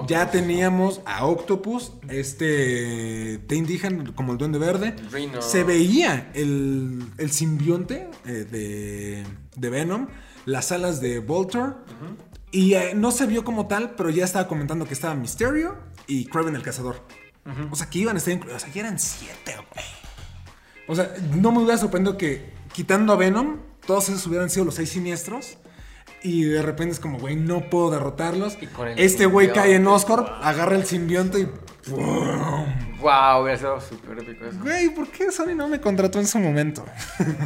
[0.07, 3.39] Ya teníamos a Octopus, este...
[3.47, 4.95] Te indijan como el duende verde.
[5.11, 5.41] Rhino.
[5.41, 9.23] Se veía el, el simbionte eh, de,
[9.55, 10.07] de Venom,
[10.45, 11.85] las alas de Voltor.
[12.51, 15.75] Y eh, no se vio como tal, pero ya estaba comentando que estaba Mysterio
[16.07, 17.01] y Kraven el Cazador.
[17.71, 18.61] O sea, que iban a estar incluidos.
[18.61, 19.85] O sea, que eran siete, güey.
[20.87, 24.75] O sea, no me hubiera sorprendido que quitando a Venom, todos esos hubieran sido los
[24.75, 25.57] seis siniestros.
[26.23, 28.57] Y de repente es como, güey, no puedo derrotarlos.
[28.61, 31.45] Y con el Este güey cae en Oscorp, agarra el simbionte y.
[31.89, 32.86] ¡pum!
[32.99, 34.57] Wow, hubiera sido súper épico eso.
[34.61, 36.83] Güey, ¿por qué Sony no me contrató en su momento?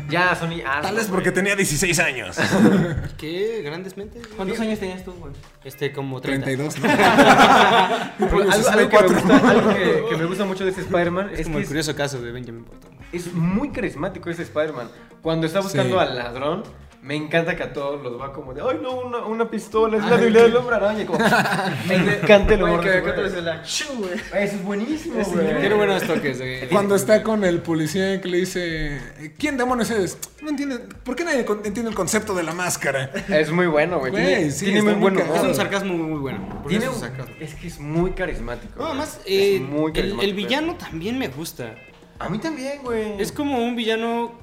[0.09, 1.15] Ya, Sony, hazlo, Tal vez güey.
[1.15, 2.37] porque tenía 16 años.
[3.17, 4.23] ¿Qué grandes mentes?
[4.23, 4.35] güey.
[4.37, 5.33] ¿Cuántos años tenías tú, güey?
[5.63, 6.45] Este, como 30.
[6.45, 6.89] 32, ¿no?
[8.51, 11.39] Algo, algo que, me gusta, algo que- que me gusta mucho de este Spider-Man Es
[11.41, 12.91] es, como que el es, curioso caso de Benjamin Button.
[13.11, 14.89] es muy carismático ese Spider-Man.
[15.21, 16.07] Cuando está buscando Sí.
[16.07, 16.63] al ladrón,
[17.03, 20.05] me encanta que a todos los va como de, ay no, una, una pistola, es
[20.05, 21.05] la debilidad del hombre araña.
[21.05, 21.17] Como,
[21.87, 22.85] me encanta el Güey, humor.
[22.85, 23.01] güey.
[23.01, 24.13] güey.
[24.43, 25.59] Eso es buenísimo, güey.
[25.59, 26.37] Tiene buenos toques.
[26.39, 29.01] de- Cuando está con el policía que le dice,
[29.37, 30.17] ¿quién demonios es?
[30.41, 33.11] No entiende, ¿por qué nadie entiende el concepto de la máscara?
[33.29, 34.11] Es muy bueno, güey.
[34.11, 35.17] Güey, Tiene, sí, tiene muy.
[35.19, 36.63] Es un sarcasmo muy, muy bueno.
[36.67, 37.33] Tiene un- es sarcasmo.
[37.39, 38.73] es que es muy carismático.
[38.75, 38.89] No, güey.
[38.91, 40.21] además, Es eh, muy el, carismático.
[40.23, 41.75] el villano también me gusta.
[42.19, 43.19] A mí también, güey.
[43.19, 44.33] Es como un villano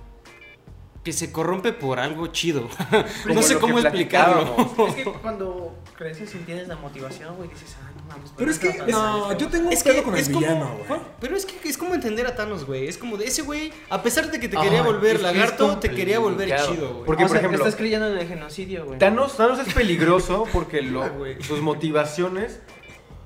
[1.08, 2.68] que se corrompe por algo chido.
[3.32, 4.54] No sé cómo explicarlo.
[4.88, 8.30] Es que cuando creces y entiendes la motivación, güey, dices, ah, no mames.
[8.36, 11.00] Pero es que, no yo tengo un Es que con el es villano, güey.
[11.18, 12.88] Pero es que es como entender a Thanos, güey.
[12.88, 15.28] Es como de ese güey, a pesar de que te Ay, quería volver es que
[15.28, 17.04] es lagarto, te quería volver chido, güey.
[17.06, 18.98] Porque, o por sea, ejemplo, estás creyendo en el genocidio, güey.
[18.98, 21.08] Thanos, Thanos es peligroso porque lo-
[21.40, 22.60] sus motivaciones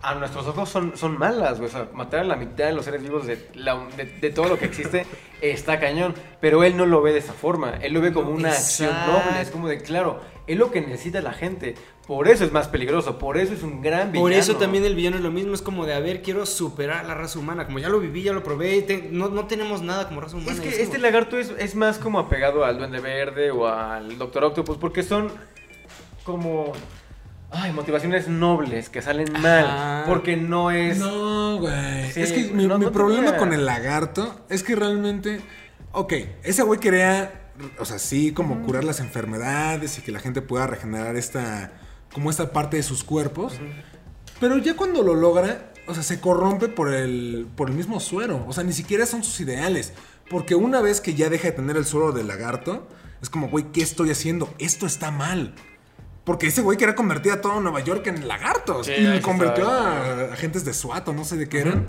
[0.02, 1.68] a nuestros ojos son, son malas, güey.
[1.68, 4.48] O sea, matar a la mitad de los seres vivos de, la- de, de todo
[4.48, 5.06] lo que existe
[5.40, 6.14] está cañón.
[6.40, 7.74] Pero él no lo ve de esa forma.
[7.82, 9.40] Él lo ve como una acción noble.
[9.40, 11.74] Es como de, claro, es lo que necesita la gente.
[12.06, 13.16] Por eso es más peligroso.
[13.16, 14.24] Por eso es un gran villano.
[14.24, 17.04] Por eso también el villano es lo mismo, es como de, a ver, quiero superar
[17.04, 19.82] a la raza humana, como ya lo viví, ya lo probé, te- no, no tenemos
[19.82, 20.50] nada como raza humana.
[20.52, 24.42] Es que este lagarto es, es más como apegado al Duende Verde o al Doctor
[24.44, 25.30] Octopus porque son
[26.24, 26.72] como...
[27.54, 30.04] Ay, motivaciones nobles que salen mal.
[30.06, 30.98] Porque no es...
[30.98, 32.10] No, güey.
[32.10, 35.40] Sí, es que mi, no- mi no problema tenía- con el lagarto es que realmente.
[35.92, 37.50] Ok, ese güey quería.
[37.78, 41.72] O sea, sí, como curar las enfermedades y que la gente pueda regenerar esta.
[42.14, 43.54] Como esta parte de sus cuerpos.
[44.40, 48.44] Pero ya cuando lo logra, o sea, se corrompe por el, por el mismo suero.
[48.48, 49.92] O sea, ni siquiera son sus ideales.
[50.30, 52.88] Porque una vez que ya deja de tener el suero del lagarto,
[53.20, 54.52] es como, güey, ¿qué estoy haciendo?
[54.58, 55.54] Esto está mal.
[56.24, 58.86] Porque ese güey quería convertir a todo Nueva York en lagartos.
[58.86, 61.86] Sí, y convirtió a agentes de SWAT o no sé de qué eran.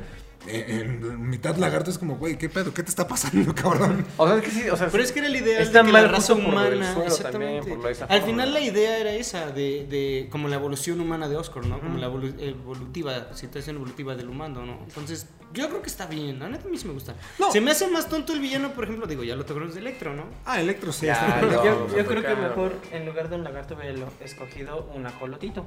[0.48, 2.74] En mitad lagarto es como, güey, ¿qué pedo?
[2.74, 4.06] ¿Qué te está pasando, cabrón?
[4.18, 4.90] O sea, es que sí, o sea...
[4.90, 6.96] Pero es que era la idea Está de que mal la raza humana.
[7.06, 7.32] exactamente.
[7.32, 8.26] también, por lo de esa Al forma.
[8.26, 11.80] final la idea era esa, de, de como la evolución humana de Oscar, ¿no?
[11.80, 14.80] Como la evolu- evolutiva, situación evolutiva del humano, ¿no?
[14.86, 17.16] Entonces, yo creo que está bien, la neta a mí sí me gusta.
[17.40, 17.52] No.
[17.52, 20.14] Se me hace más tonto el villano, por ejemplo, digo, ya lo tocamos de Electro,
[20.14, 20.26] ¿no?
[20.46, 21.06] Ah, Electro sí.
[21.06, 21.64] Ya, está- no.
[21.96, 25.66] Yo, creo que mejor, en lugar de un lagarto, hubiera lo- escogido un ajolotito.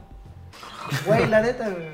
[1.06, 1.86] Güey, la neta, güey.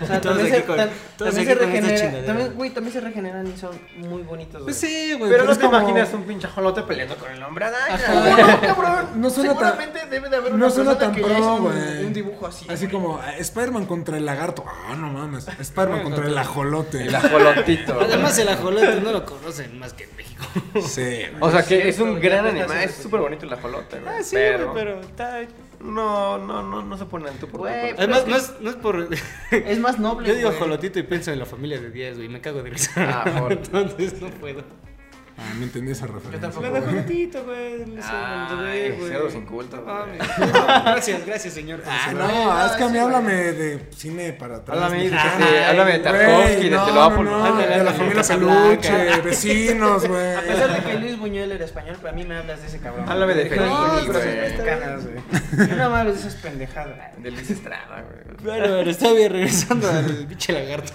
[0.00, 0.76] O sea, Todos también, se, con-
[1.18, 4.64] también se regenera, también, güey, también se regeneran y son muy bonitos, güey.
[4.64, 5.30] Pues sí, güey.
[5.30, 7.94] Pero no te como- imaginas un pinche ajolote peleando con el hombre araña.
[7.94, 8.14] Ajá.
[8.14, 9.08] No, cabrón.
[9.20, 11.62] No suena tan- Seguramente debe de haber no una suena persona tan que pro, un,
[11.62, 12.04] güey.
[12.06, 12.66] un dibujo así.
[12.68, 14.64] Así como eh, Spider-Man contra el lagarto.
[14.66, 15.46] Ah, no mames.
[15.46, 17.02] Spider-Man contra el ajolote.
[17.02, 18.00] El ajolotito.
[18.00, 20.44] Además, el ajolote no lo conocen más que en México.
[20.86, 21.36] Sí, güey.
[21.40, 24.14] O sea que es un gran animal, es súper bonito el ajolote, güey.
[24.18, 25.40] Ah, sí, pero, güey, pero está.
[25.84, 27.90] No, no, no, no se ponen tú por tu Güey.
[27.96, 29.08] Además, es que- no es, no es por.
[29.52, 30.58] Es más noble, Yo digo güey.
[30.60, 32.28] ajolotito y pienso en la familia de 10, güey.
[32.28, 32.90] Me cago de risa.
[32.96, 34.62] Ah, por- Entonces no puedo.
[35.36, 36.40] Ah, no entendí esa referencia.
[36.40, 36.62] tampoco.
[36.66, 37.78] La de ajolotito, güey.
[37.86, 38.02] No
[38.56, 39.84] güey.
[39.84, 40.18] mames.
[40.84, 41.82] Gracias, gracias, señor.
[41.86, 42.66] Ah, no, va.
[42.66, 44.76] es que a mí sí, háblame de cine para atrás.
[44.78, 48.22] Háblame, de- Tarkovsky, de no, Te lo va no, por no, Ándale, de la familia.
[48.22, 50.34] Peluche, vecinos, güey.
[50.34, 52.78] A pesar de que Luis Buñuel era español, pero a mí me hablas de ese
[52.78, 53.08] cabrón.
[53.08, 53.70] Háblame de Fellini,
[54.06, 55.68] pero güey.
[55.68, 57.22] Yo me hablas de esas pendejadas.
[57.22, 58.36] De Luis Estrada, güey.
[58.42, 60.92] Bueno, bueno, está bien, regresando al pinche lagarto.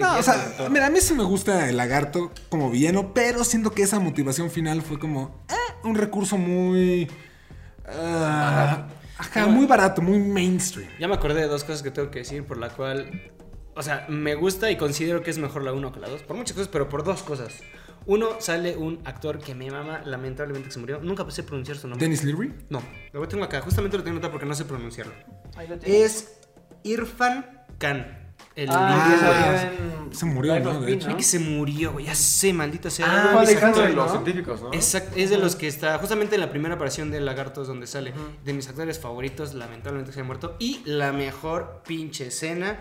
[0.00, 3.72] No, o sea, mira, a mí sí me gusta el lagarto como villano, pero siento
[3.72, 5.54] que esa motivación final fue como eh,
[5.84, 7.10] un recurso muy.
[7.86, 8.86] ajá,
[9.48, 10.88] muy barato, muy mainstream.
[10.98, 13.32] Ya me acordé de dos cosas que tengo que decir por la cual,
[13.74, 16.36] o sea, me gusta y considero que es mejor la 1 que la 2, por
[16.36, 17.62] muchas cosas, pero por dos cosas.
[18.06, 21.00] Uno, sale un actor que me mama, lamentablemente que se murió.
[21.00, 22.04] Nunca sé pronunciar su nombre.
[22.04, 22.54] Dennis Leary.
[22.70, 22.80] No,
[23.12, 25.12] lo tengo acá, justamente lo tengo notado porque no sé pronunciarlo.
[25.56, 25.74] Ahí lo.
[25.82, 26.38] Es
[26.84, 28.25] Irfan Khan.
[28.56, 29.70] El Ah,
[30.10, 30.80] que se murió, ¿no?
[30.80, 31.08] De hecho.
[31.10, 32.06] Ay, que se murió, güey.
[32.06, 33.06] Ya sé, maldito sea.
[33.06, 34.08] Ah, Uno de de los ¿no?
[34.10, 34.72] científicos, ¿no?
[34.72, 38.14] Exacto, es de los que está justamente en la primera aparición del lagartos donde sale.
[38.44, 40.56] De mis actores favoritos, lamentablemente se ha muerto.
[40.58, 42.78] Y la mejor pinche escena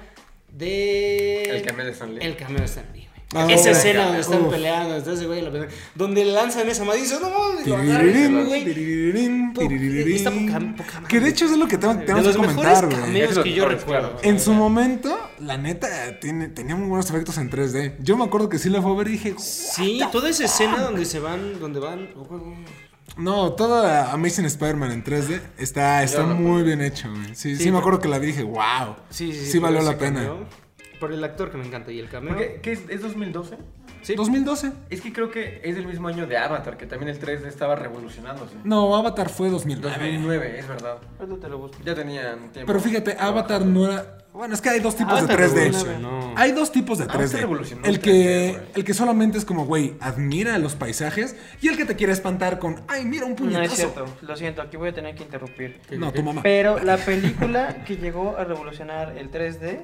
[0.49, 1.43] de.
[1.43, 2.26] El cameo de Stan Lee.
[2.26, 2.86] El cameo de Stan
[3.36, 4.51] Ah, esa escena donde están Uf.
[4.53, 7.75] peleando, está ese güey la pelea, donde lanzan esa madre y dices, no mames, lo
[7.75, 8.63] agarran, Tiririrín, güey.
[8.65, 10.15] tiririrín, Po- tiririrín.
[10.15, 11.07] está poca- poca madre.
[11.07, 13.43] Que de hecho es lo que tengo, De tenemos los que comentar, güey.
[13.43, 14.17] que yo recuerdo.
[14.23, 17.95] En su momento, la neta, tiene, tenía muy buenos efectos en 3D.
[17.99, 20.79] Yo me acuerdo que sí la fue a ver y dije, Sí, toda esa escena
[20.81, 22.09] donde se van, donde van.
[23.17, 27.36] no, toda Amazing Spider-Man en 3D está, está muy bien hecho, güey.
[27.36, 28.95] Sí, sí, Sí, me acuerdo que la vi y dije, wow.
[29.09, 30.29] Sí, sí, Sí valió la pena.
[30.99, 32.35] Por el actor que me encanta y el cameo.
[32.37, 33.57] ¿Qué, qué es, es 2012?
[34.01, 34.13] Sí.
[34.15, 34.71] 2012.
[34.89, 37.75] Es que creo que es del mismo año de Avatar, que también el 3D estaba
[37.75, 38.53] revolucionándose.
[38.63, 39.95] No, Avatar fue 2009.
[39.97, 40.97] 2009, es verdad.
[41.19, 41.77] Ahorita te lo busco.
[41.83, 42.67] Ya tenían tiempo.
[42.67, 44.19] Pero fíjate, Avatar no era.
[44.31, 45.53] Bueno, es que hay dos tipos Avatar de 3D.
[45.53, 46.33] revolucionó.
[46.35, 47.39] Hay dos tipos de Avatar 3D.
[47.39, 48.63] revolucionó El que, 3D, güey.
[48.75, 51.35] el que solamente es como, güey, admira los paisajes.
[51.61, 53.63] Y el que te quiere espantar con, ay, mira un No puñetazo.
[53.71, 55.79] es cierto, lo siento, aquí voy a tener que interrumpir.
[55.97, 56.41] No, tu mamá.
[56.43, 59.83] Pero la película que llegó a revolucionar el 3D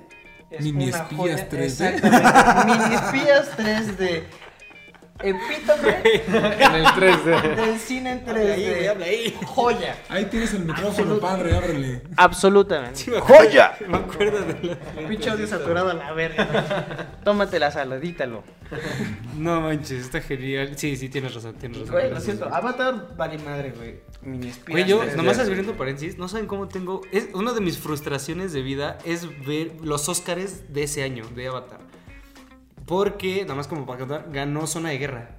[0.51, 1.49] es Mini espías joya.
[1.49, 1.63] 3D.
[1.63, 2.65] Exactamente.
[2.65, 4.23] Mini espías 3D.
[5.19, 6.01] Epítome
[6.65, 7.55] En el 3D.
[7.55, 8.89] del cine en Habla ahí, güey, 3D.
[8.89, 9.39] habla ahí.
[9.45, 9.95] Joya.
[10.09, 12.01] Ahí tienes el micrófono, padre, ábrele.
[12.17, 13.19] Absolutamente.
[13.19, 13.77] ¡Joya!
[13.87, 15.07] Me acuerdo de la.
[15.07, 17.19] Pinche audio saturado a la verga.
[17.23, 18.43] Tómate la saladítalo.
[19.37, 20.77] No manches, está genial.
[20.77, 21.93] Sí, sí, tienes razón, tienes razón.
[21.93, 22.45] Güey, lo siento.
[22.53, 23.99] Avatar vale madre, güey.
[24.21, 24.69] Mini espías.
[24.69, 25.15] Güey, yo, 3D.
[25.15, 27.01] nomás abriendo paréntesis, no saben cómo tengo.
[27.11, 31.47] Es, una de mis frustraciones de vida es ver los Oscars de ese año, de
[31.47, 31.79] Avatar.
[32.91, 35.29] Porque, nada más como para contar, ganó Zona de Guerra.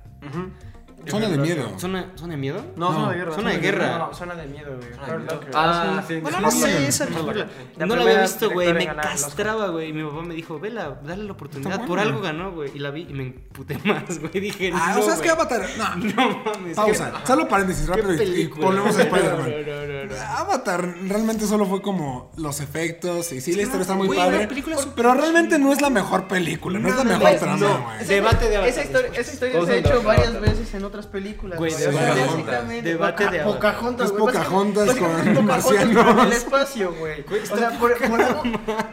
[1.07, 1.73] Zona de miedo.
[1.79, 2.65] ¿Zona, zona de miedo?
[2.77, 3.35] No, No, zona de guerra.
[3.35, 3.99] Zona de guerra.
[3.99, 5.21] No, zona de miedo, güey.
[5.27, 5.51] Locker.
[5.55, 6.21] Ah, sí.
[6.21, 7.47] Bueno, no sé, esa La película.
[7.79, 8.73] No la había visto, güey.
[8.73, 9.89] Me castraba, güey.
[9.91, 11.85] Y mi papá me dijo, vela, dale la oportunidad.
[11.87, 12.71] Por algo ganó, güey.
[12.75, 14.33] Y la vi y me emputé más, güey.
[14.41, 15.41] Dije, Ah, no, o sea, es que güey.
[15.41, 15.67] Avatar.
[15.79, 16.77] No, No mames.
[16.77, 17.13] pausa.
[17.27, 19.51] Solo paréntesis ¿Qué rápido y- volvemos a Spider-Man.
[19.67, 20.23] No, no, no, no.
[20.39, 24.49] Avatar realmente solo fue como los efectos y sí, la historia está muy padre.
[24.97, 27.83] Pero realmente no es la mejor película, no es la mejor trama, no.
[27.85, 28.05] güey.
[28.07, 31.59] Debate de Avatar Esa historia, se ha hecho varias veces en otras películas.
[31.59, 32.85] Güey, de Pocahontas.
[32.85, 33.39] Debate de.
[33.41, 36.27] Pocahontas, güey, Pocahontas con marcianos.
[36.27, 37.25] el espacio, güey.
[37.51, 38.43] O sea, por, por algo,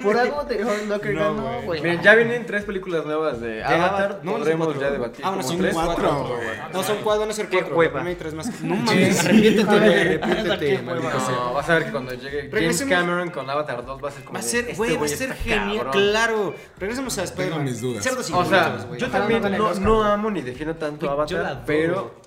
[0.02, 1.82] por algo de Locker No, güey.
[1.82, 3.90] Miren, ya vienen tres películas nuevas de Avatar.
[3.90, 4.20] Avatar.
[4.24, 4.82] No, no Podremos cuatro.
[4.82, 5.26] ya debatir.
[5.26, 6.40] Ah, como son tres, cuatro, güey.
[6.74, 7.76] No, son cuatro, van a ser Qué cuatro.
[7.78, 8.02] hueva.
[8.02, 8.62] hay tres más.
[8.62, 10.82] No mames, arrepiéntete, arrepiéntete.
[10.84, 14.24] No, vas a ver que cuando llegue James Cameron con Avatar 2 va a ser
[14.24, 14.34] como.
[14.34, 15.92] Va a ser, este güey, va a ser está genial, cabrón.
[15.92, 16.56] claro.
[16.78, 17.64] Regresemos a Spider-Man.
[17.66, 18.08] mis dudas.
[18.34, 21.89] O sea, yo también no no, no amo ni defiendo tanto Avatar, adoro.
[21.94, 22.20] Pero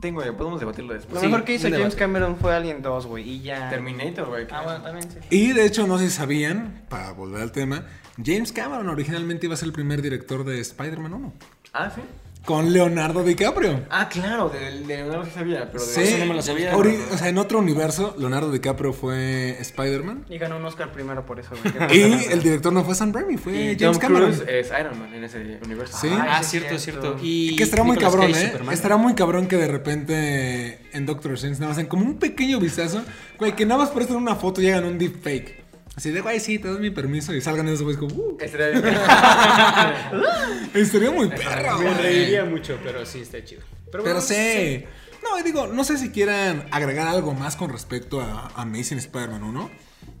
[0.00, 1.20] tengo, podemos debatirlo Lo después.
[1.20, 1.94] Sí, mejor que hizo James.
[1.94, 3.68] Cameron fue Alien 2, güey, y ya.
[3.68, 4.46] Terminator, güey.
[4.50, 5.18] Ah, bueno, también sí.
[5.30, 7.84] Y de hecho, no sé si sabían, para volver al tema,
[8.22, 11.32] James Cameron originalmente iba a ser el primer director de Spider-Man 1.
[11.72, 12.00] Ah, sí.
[12.44, 13.84] Con Leonardo DiCaprio.
[13.90, 16.74] Ah, claro, de, de Leonardo sí sabía, pero de Sí, eso no me lo sabía.
[16.74, 20.24] ori- o sea, en otro universo, Leonardo DiCaprio fue Spider-Man.
[20.28, 21.74] Y ganó un Oscar primero por eso, güey.
[21.96, 24.32] Y el director no fue Sam Raimi, fue Y James Tom Cameron.
[24.32, 25.98] Cruise es Iron Man en ese universo.
[26.00, 26.08] Sí.
[26.10, 27.02] Ah, sí, cierto, es cierto.
[27.02, 27.20] cierto.
[27.22, 28.50] Y Que estará muy Nicolas cabrón, Cage, ¿eh?
[28.52, 28.74] Superman.
[28.74, 32.58] Estará muy cabrón que de repente en Doctor Strange nada más en como un pequeño
[32.58, 33.02] vistazo,
[33.38, 35.59] güey, que nada más por estar en una foto llegan un deepfake.
[35.96, 38.68] Así de, güey, sí, te doy mi permiso y salgan esos güeyes como, uh, Estaría
[38.80, 38.84] bien.
[40.74, 43.62] estaría muy perro, Me reiría mucho, pero sí está chido.
[43.90, 44.84] Pero bueno, sí.
[45.22, 48.98] No, y digo, no sé si quieran agregar algo más con respecto a a Amazing
[48.98, 49.70] Spider-Man 1.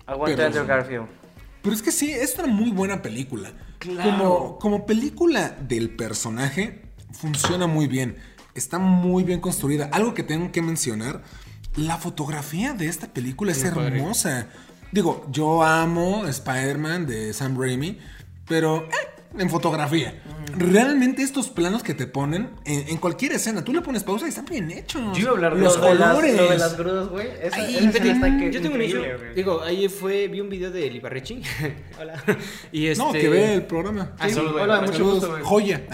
[0.06, 1.06] Aguanta Pero- Andrew Garfield.
[1.62, 3.52] Pero es que sí, es una muy buena película.
[3.84, 8.16] Como, como película del personaje, funciona muy bien.
[8.54, 9.88] Está muy bien construida.
[9.92, 11.22] Algo que tengo que mencionar,
[11.76, 14.02] la fotografía de esta película es padre.
[14.92, 17.98] Digo, yo amo Spider-Man de Sam Raimi,
[18.48, 20.14] pero eh, en fotografía.
[20.56, 24.30] Realmente estos planos que te ponen en, en cualquier escena, tú le pones pausa y
[24.30, 25.16] están bien hechos.
[25.16, 26.36] Yo iba a hablar de los Lo de las- colores.
[26.36, 27.28] Lo de las grúas, güey.
[27.40, 29.02] Esa, Ay, esa vete, escena está que- yo tengo un issue.
[29.36, 31.42] Digo, ahí fue, vi un video de Libarrechi.
[32.00, 32.22] Hola.
[32.72, 34.12] Y este, No, que ve el programa.
[34.18, 35.42] Ah, sí, hola, mucho Saludos, gusto, güey.
[35.44, 35.86] Joya.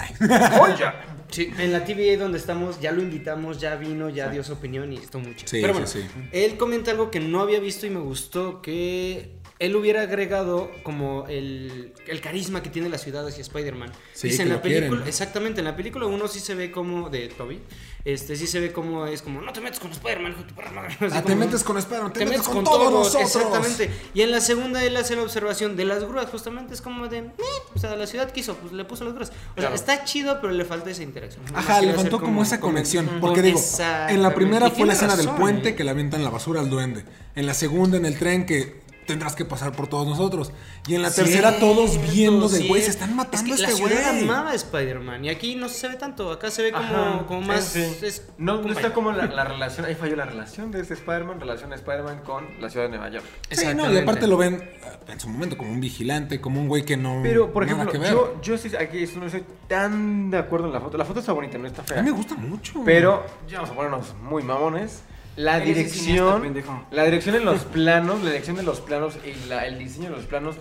[1.28, 4.92] Sí, en la TVA donde estamos, ya lo invitamos, ya vino, ya dio su opinión
[4.92, 5.48] y estuvo muy chido.
[5.50, 6.28] Sí, Pero sí, bueno, sí.
[6.32, 11.26] él comenta algo que no había visto y me gustó, que él hubiera agregado como
[11.28, 13.90] el, el carisma que tiene la ciudad hacia Spider-Man.
[14.12, 15.06] Sí, Dice, en la quieren, película, ¿no?
[15.06, 17.60] exactamente, en la película uno sí se ve como, de Toby,
[18.04, 20.54] este sí se ve como es como, no te metes con Spider-Man, hijo de tu
[20.72, 23.34] madre", Ah, te metes con Spider-Man, te, te metes metes con, con todos nosotros.
[23.34, 23.90] exactamente.
[24.12, 27.30] Y en la segunda él hace la observación de las grúas, justamente es como de,
[27.74, 29.32] o sea, la ciudad quiso, pues le puso las grúas.
[29.56, 31.42] O sea, está chido, pero le falta esa interacción.
[31.54, 33.06] Ajá, le faltó como, esa conexión.
[33.06, 33.60] como- Porque digo,
[34.08, 35.74] en la primera fue la escena del puente ¿eh?
[35.74, 37.04] que le avientan la basura al duende.
[37.34, 40.52] En la segunda, en el tren, que tendrás que pasar por todos nosotros.
[40.86, 43.82] Y en la tercera, todos viendo de güey, se están matando Es a que este
[43.84, 44.22] La ciudad güey.
[44.24, 46.30] amaba a Spider-Man y aquí no se ve tanto.
[46.30, 47.64] Acá se ve como, más.
[47.64, 48.06] sí, sí.
[48.06, 50.94] es- no, no como- está como la, la relación, ahí falló la relación de este
[50.94, 53.24] Spider-Man, relación de Spider-Man con la ciudad de Nueva York.
[53.50, 54.72] Sí, no, y aparte lo ven eh,
[55.08, 57.20] en su momento como un vigilante, como un güey que no.
[57.22, 58.12] Pero, por nada ejemplo, que ver.
[58.12, 60.98] yo, yo sí, aquí no estoy tan de acuerdo en la foto.
[60.98, 62.02] La foto está bonita, no está A fea.
[62.02, 62.82] mí me gusta mucho.
[62.84, 65.02] Pero, ya vamos a ponernos muy mamones.
[65.36, 69.66] La dirección, cineasta, la dirección en los planos, la dirección de los planos y la-
[69.66, 70.56] el diseño de los planos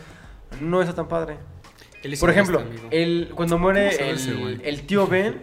[0.60, 1.38] no está tan padre.
[2.20, 2.62] Por ejemplo,
[2.92, 5.40] el, cuando muere ¿Cómo sabe ese el, el tío Ben,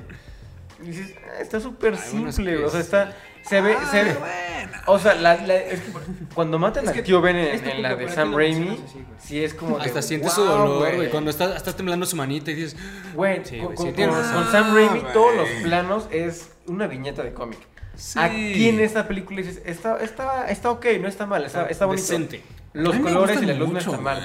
[0.81, 3.75] dices, "Ah, está súper Ay, bueno, es simple, que o sea, es- está, se ve,
[3.77, 4.73] Ah, se ve, bueno.
[4.87, 5.91] o sea, la- la- es que
[6.35, 8.35] cuando matan Es al que tío Ben en, es tu en la de ¿para Sam
[8.37, 8.79] Raimi,
[9.19, 11.11] sí es como de, Hasta sientes su "Wow, dolor, güey.
[11.11, 12.77] Cuando está, estás temblando su manita y dices.
[13.15, 15.63] Güey, Sí, con, con- con- con Sam Raimi Ah, todos los güey.
[15.65, 17.59] planos es una viñeta de cómic.
[17.95, 18.19] Sí.
[18.19, 22.03] Aquí en esta película dices, está, está, está ok, no está mal, está, está bonito.
[22.07, 22.43] Decente.
[22.73, 24.23] Los colores y la luz no están mal.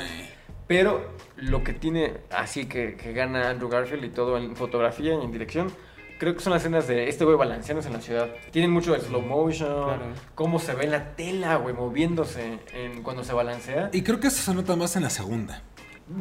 [0.68, 5.24] Pero lo que tiene así que, que gana Andrew Garfield y todo en fotografía y
[5.24, 5.72] en dirección,
[6.20, 8.30] creo que son las escenas de este güey balanceándose en la ciudad.
[8.52, 10.06] Tienen mucho de slow motion, Claro.
[10.36, 13.90] cómo se ve la tela, güey, moviéndose en, cuando se balancea.
[13.94, 15.62] Y creo que eso se nota más en la segunda.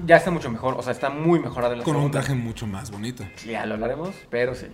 [0.04, 2.20] Ya está mucho mejor, o sea, está muy mejorada en la Con un segunda.
[2.20, 3.24] traje mucho más bonito.
[3.46, 4.66] Ya lo hablaremos, pero sí.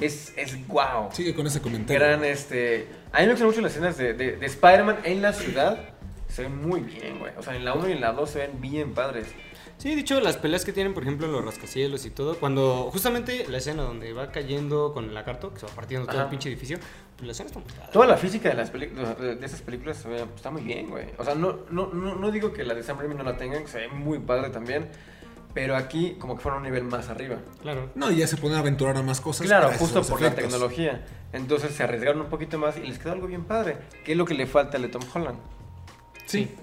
[0.00, 1.10] Es, es wow.
[1.12, 2.00] Sigue con ese comentario.
[2.00, 2.88] Gran, este...
[3.12, 5.90] A mí me gustan mucho las escenas de, de, de Spider-Man en la ciudad.
[6.28, 7.32] Se ven muy bien, güey.
[7.36, 9.28] O sea, en la 1 y en la 2 se ven bien padres.
[9.78, 13.46] Sí, de hecho, las peleas que tienen, por ejemplo, los rascacielos y todo, cuando justamente
[13.48, 16.24] la escena donde va cayendo con la carta, que se va partiendo todo Ajá.
[16.24, 16.78] el pinche edificio,
[17.16, 17.92] pues la escena está muy padre.
[17.92, 21.06] Toda la física de las películas de esas películas está muy bien, güey.
[21.16, 23.62] O sea, no, no, no, no digo que la de Sam Raimi no la tengan,
[23.62, 24.88] que se ve muy padre también.
[25.58, 27.38] Pero aquí como que fueron a un nivel más arriba.
[27.62, 27.90] Claro.
[27.96, 29.44] No, y ya se pueden aventurar a más cosas.
[29.44, 31.04] Claro, a justo por la tecnología.
[31.32, 33.76] Entonces se arriesgaron un poquito más y les quedó algo bien padre.
[34.04, 35.36] ¿Qué es lo que le falta al de Tom Holland?
[36.26, 36.54] Sí.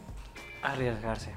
[0.62, 1.32] Arriesgarse.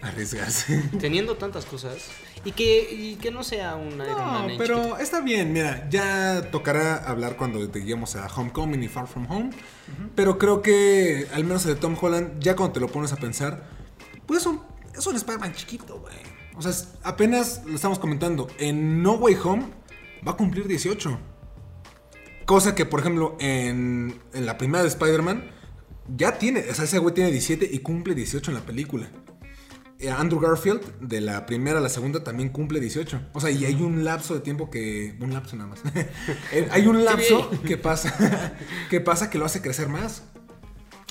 [0.00, 0.82] Arriesgarse.
[0.98, 2.08] Teniendo tantas cosas
[2.42, 4.64] y que, y que no sea un Iron No, Man en chiquito.
[4.66, 9.50] pero está bien, mira, ya tocará hablar cuando lleguemos a Homecoming y Far From Home.
[10.14, 13.16] Pero creo que, al menos el de Tom Holland, ya cuando te lo pones a
[13.16, 13.62] pensar,
[14.24, 14.62] pues es un,
[14.96, 16.27] es un Spider-Man chiquito, güey.
[16.58, 16.72] O sea,
[17.04, 19.66] apenas lo estamos comentando, en No Way Home
[20.26, 21.18] va a cumplir 18.
[22.44, 25.50] Cosa que, por ejemplo, en, en la primera de Spider-Man,
[26.16, 29.08] ya tiene, o sea, ese güey tiene 17 y cumple 18 en la película.
[30.00, 33.20] Eh, Andrew Garfield, de la primera a la segunda, también cumple 18.
[33.32, 35.16] O sea, y hay un lapso de tiempo que.
[35.20, 35.82] Un lapso nada más.
[36.52, 38.56] Eh, hay un lapso que pasa.
[38.90, 40.22] que pasa que lo hace crecer más.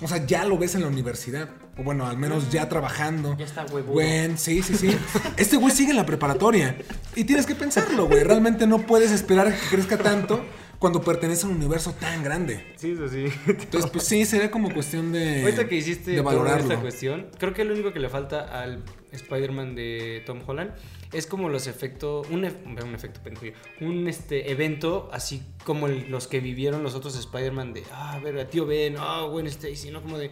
[0.01, 1.49] O sea, ya lo ves en la universidad.
[1.79, 3.35] O bueno, al menos ya trabajando.
[3.37, 3.93] Ya está huevudo.
[3.93, 4.89] Güey, sí, sí, sí.
[5.37, 6.75] Este güey sigue en la preparatoria.
[7.15, 8.23] Y tienes que pensarlo, güey.
[8.23, 10.43] Realmente no puedes esperar a que crezca tanto
[10.79, 12.73] cuando pertenece a un universo tan grande.
[12.77, 13.25] Sí, eso sí.
[13.47, 15.41] Entonces, pues sí, sería como cuestión de.
[15.43, 16.63] Ahorita que hiciste de valorarlo.
[16.63, 20.71] esta cuestión, creo que lo único que le falta al Spider-Man de Tom Holland
[21.13, 26.11] es como los efectos, un, ef- un efecto pendejo, un este evento así como el-
[26.11, 29.47] los que vivieron los otros Spider-Man de, ah, a ver, a tío Ben, ah, Gwen
[29.47, 30.29] Stacy, no como de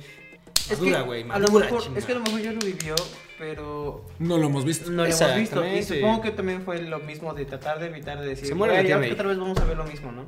[0.70, 2.60] Es madura, que, güey, a lo madura, mejor, es que a lo mejor ya lo
[2.60, 2.96] vivió,
[3.38, 4.90] pero No lo hemos visto.
[4.90, 5.66] no lo hemos visto.
[5.66, 8.82] Y supongo que también fue lo mismo de tratar de evitar de decir, Se muere
[8.88, 10.26] la otra vez vamos a ver lo mismo, ¿no?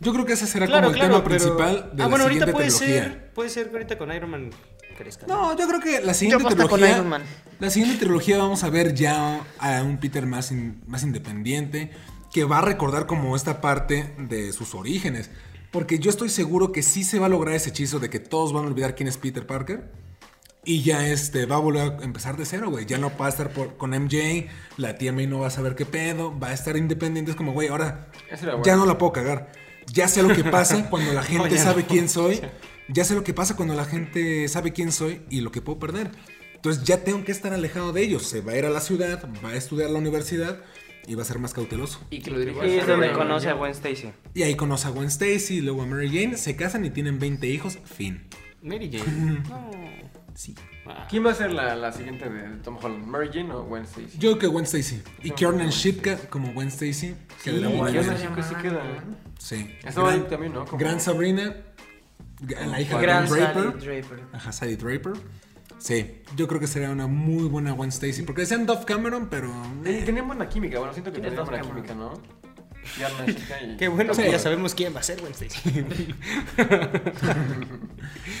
[0.00, 2.06] Yo creo que ese será Claro, como el claro, tema pero- principal de ah, la
[2.06, 3.02] bueno, ahorita siguiente puede trilogía.
[3.04, 4.50] ser, puede ser que ahorita con Iron Man
[4.96, 5.26] crezca.
[5.26, 6.96] No, yo creo que la siguiente apuesto con trilogía.
[6.96, 7.22] Iron Man.
[7.58, 11.90] La siguiente trilogía vamos a ver ya a un Peter más, in- más independiente.
[12.32, 15.30] Que va a recordar como esta parte de sus orígenes.
[15.70, 18.52] Porque yo estoy seguro que sí se va a lograr ese hechizo de que todos
[18.52, 19.90] van a olvidar quién es Peter Parker.
[20.64, 22.84] Y ya este va a volver a empezar de cero, güey.
[22.86, 24.48] Ya no va a estar por- con MJ.
[24.76, 26.38] La tía May no va a saber qué pedo.
[26.38, 27.30] Va a estar independiente.
[27.30, 28.08] Es como, güey, ahora
[28.42, 28.62] bueno.
[28.64, 29.52] ya no la puedo cagar.
[29.86, 31.88] Ya sé lo que pasa cuando la gente sabe no.
[31.88, 32.40] quién soy.
[32.92, 35.78] Ya sé lo que pasa cuando la gente sabe quién soy y lo que puedo
[35.78, 36.10] perder.
[36.56, 38.24] Entonces ya tengo que estar alejado de ellos.
[38.26, 40.60] Se va a ir a la ciudad, va a estudiar la universidad
[41.06, 42.00] y va a ser más cauteloso.
[42.10, 43.54] Y que lo dirige Y es donde conoce a.
[43.54, 44.10] Gwen Stacy.
[44.34, 47.46] Y ahí conoce a Gwen Stacy, luego a Mary Jane, se casan y tienen 20
[47.46, 48.26] hijos, fin.
[48.62, 49.42] Mary Jane.
[49.48, 49.70] No.
[50.34, 50.54] Sí.
[50.86, 51.06] Ah.
[51.10, 53.04] ¿Quién va a ser la, la siguiente de Tom Holland?
[53.04, 54.16] ¿Mary Jane o Gwen Stacy?
[54.18, 55.02] Yo creo que Gwen Stacy.
[55.22, 57.14] Y Kiernan Shipka como Gwen Stacy.
[57.44, 58.16] que de la buena vida.
[58.16, 58.82] Shipka sí queda.
[59.38, 59.56] Sí.
[59.84, 60.64] Ahí Gran, también, ¿no?
[60.64, 61.56] Como- gran Sabrina.
[62.48, 63.78] La hija de Gran Don Draper.
[63.78, 64.20] Draper.
[64.32, 65.12] Ajá, Sally Draper.
[65.80, 68.22] Sí, yo creo que sería una muy buena Gwen Stacy.
[68.22, 69.50] Porque decían Dove Cameron, pero.
[69.84, 72.12] Eh, Tenían buena química, bueno, siento que ¿Quién es tenían buena química, ¿no?
[73.26, 73.76] Y...
[73.76, 74.22] Qué bueno Sí.
[74.22, 75.48] que ya sabemos quién va a ser Wednesday.
[76.56, 76.90] Pero,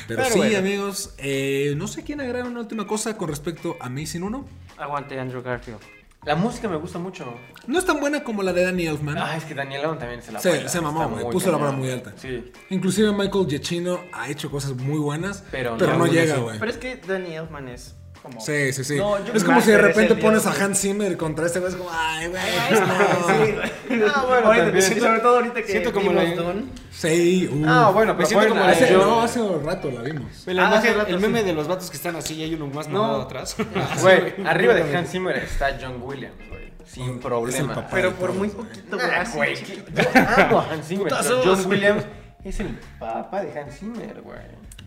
[0.08, 0.58] Pero sí, bueno.
[0.58, 1.14] amigos.
[1.18, 4.46] eh, no sé quién agregar una última cosa con respecto a Amazing 1.
[4.78, 5.78] Aguante Andrew Garfield.
[6.26, 7.34] La música me gusta mucho.
[7.66, 9.16] No es tan buena como la de Danny Elfman.
[9.16, 11.72] Ah, es que Daniel Elfman también se la Se- se mamó, güey, puso la vara
[11.72, 12.12] muy alta.
[12.16, 12.52] Sí.
[12.68, 16.40] Inclusive Michael Giacchino ha hecho cosas muy buenas, pero, Pero no, no, llega, sí.
[16.42, 16.58] güey.
[16.58, 18.40] Pero es que Danny Elfman es como...
[18.40, 18.96] Sí, sí, sí.
[18.96, 20.52] No, es como si de repente pones a.
[20.64, 21.72] Hans Zimmer contra este güey.
[21.72, 22.42] Es como, ay, güey.
[22.70, 23.52] Sí,
[23.88, 24.02] güey.
[24.08, 24.82] Ah, bueno, Ahorita- también.
[24.82, 26.62] sí, sobre todo ahorita que Siento como vimos la-.
[26.90, 27.64] Sí, uh.
[27.66, 30.46] Ah, bueno, pero siento como la- Hace, yo- no, hace un rato la vimos.
[30.46, 31.22] La Ah, imagen- rato el sí.
[31.22, 33.02] meme de los vatos que están así y hay uno más No.
[33.02, 33.56] mamado atrás.
[34.02, 36.70] Güey, arriba de Hans Zimmer está John Williams, güey.
[36.86, 37.86] Sin problema.
[37.90, 39.10] Pero por muy poquito, güey.
[39.14, 39.84] Ah, así güey, chiquito.
[39.94, 41.12] que- yo amo a Hans Zimmer.
[41.44, 42.04] John Williams
[42.44, 44.38] es el papá de Hans Zimmer, güey.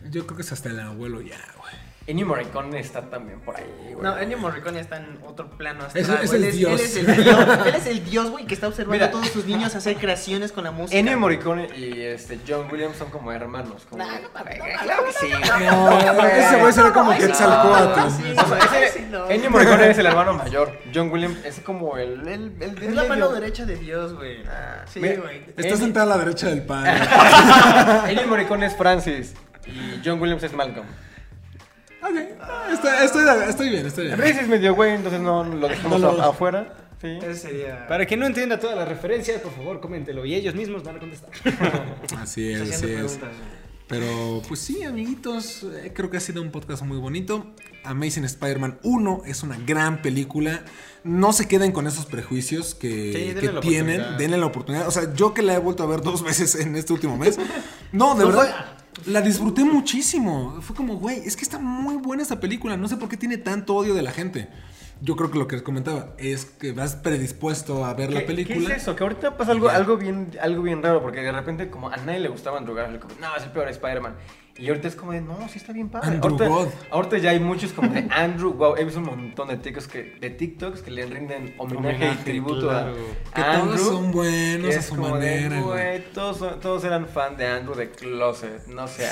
[0.10, 1.63] Yo creo que es hasta el abuelo ya, güey.
[2.06, 4.02] Ennio Morricone está también por ahí, güey.
[4.04, 6.04] No, Ennio Morricone está en otro plano astral.
[6.04, 6.74] Es- es el él, dios.
[6.74, 7.48] Él es el dios.
[7.68, 9.06] Él es el dios, güey, que está observando Mira.
[9.06, 10.98] a todos sus niños hacer creaciones con la música.
[11.00, 11.18] Ennio.
[11.18, 13.86] Morricone y este John Williams son como hermanos.
[13.90, 14.04] Como...
[14.04, 15.32] Nah, no mames, claro que sí.
[15.60, 18.00] No, ese güey sería como Quetzalcóatl.
[18.02, 18.24] no, sí.
[18.94, 19.30] Sí, no.
[19.30, 20.78] Ennio Morricone es el hermano mayor.
[20.94, 22.28] John Williams es como el.
[22.28, 24.44] el, el, Es la mano derecha de Dios, güey.
[24.92, 25.46] Sí, Mira, güey.
[25.56, 26.92] Está sentada a la derecha del padre.
[28.12, 29.34] Ennio Morricone es Francis
[29.66, 30.86] y John Williams es Malcolm.
[32.04, 34.18] Ok, estoy, estoy, estoy bien, estoy bien.
[34.18, 36.74] Reese es medio güey, entonces no lo dejamos No lo- afuera.
[37.02, 37.18] Sí.
[37.22, 37.86] Ese sería.
[37.88, 41.00] Para quien no entienda todas las referencias, por favor, coméntelo y ellos mismos van a
[41.00, 41.32] contestar.
[42.18, 42.92] Así es, Haciendo así es.
[42.92, 43.64] preguntas, güey.
[43.86, 47.46] Pero pues sí, amiguitos, eh, creo que ha sido un podcast muy bonito.
[47.84, 50.64] Amazing Spider-Man 1 es una gran película.
[51.04, 53.96] No se queden con esos prejuicios que, Sí, denle que la tienen.
[54.00, 54.18] oportunidad.
[54.18, 54.88] Denle la oportunidad.
[54.88, 57.38] O sea, yo que la he vuelto a ver dos veces en este último mes.
[57.92, 58.78] No, de verdad.
[59.06, 60.60] La disfruté muchísimo.
[60.62, 62.78] Fue como, güey, es que está muy buena esta película.
[62.78, 64.48] No sé por qué tiene tanto odio de la gente.
[65.02, 68.26] Yo creo que lo que les comentaba es que vas predispuesto a ver la ¿Qué-
[68.28, 68.68] película.
[68.68, 68.96] ¿Qué es eso?
[68.96, 72.20] Que ahorita pasa algo, algo, bien, algo bien raro, porque de repente como a nadie
[72.20, 74.16] le gustaba Andrew Garfield, como, no, es el peor Spider-Man.
[74.56, 76.10] Y ahorita es como de, no, sí está bien padre.
[76.10, 76.68] Andrew ahorita, God.
[76.92, 80.16] ahorita ya hay muchos como de Andrew, wow, he visto un montón de TikToks que,
[80.20, 82.94] de TikToks que le rinden homenaje, Homenaje, y tributo claro.
[83.34, 83.86] Que a todos Andrew.
[83.86, 85.64] son buenos que a es su de, manera,
[86.14, 89.10] todos, todos eran fan de Andrew de Closet, no sé.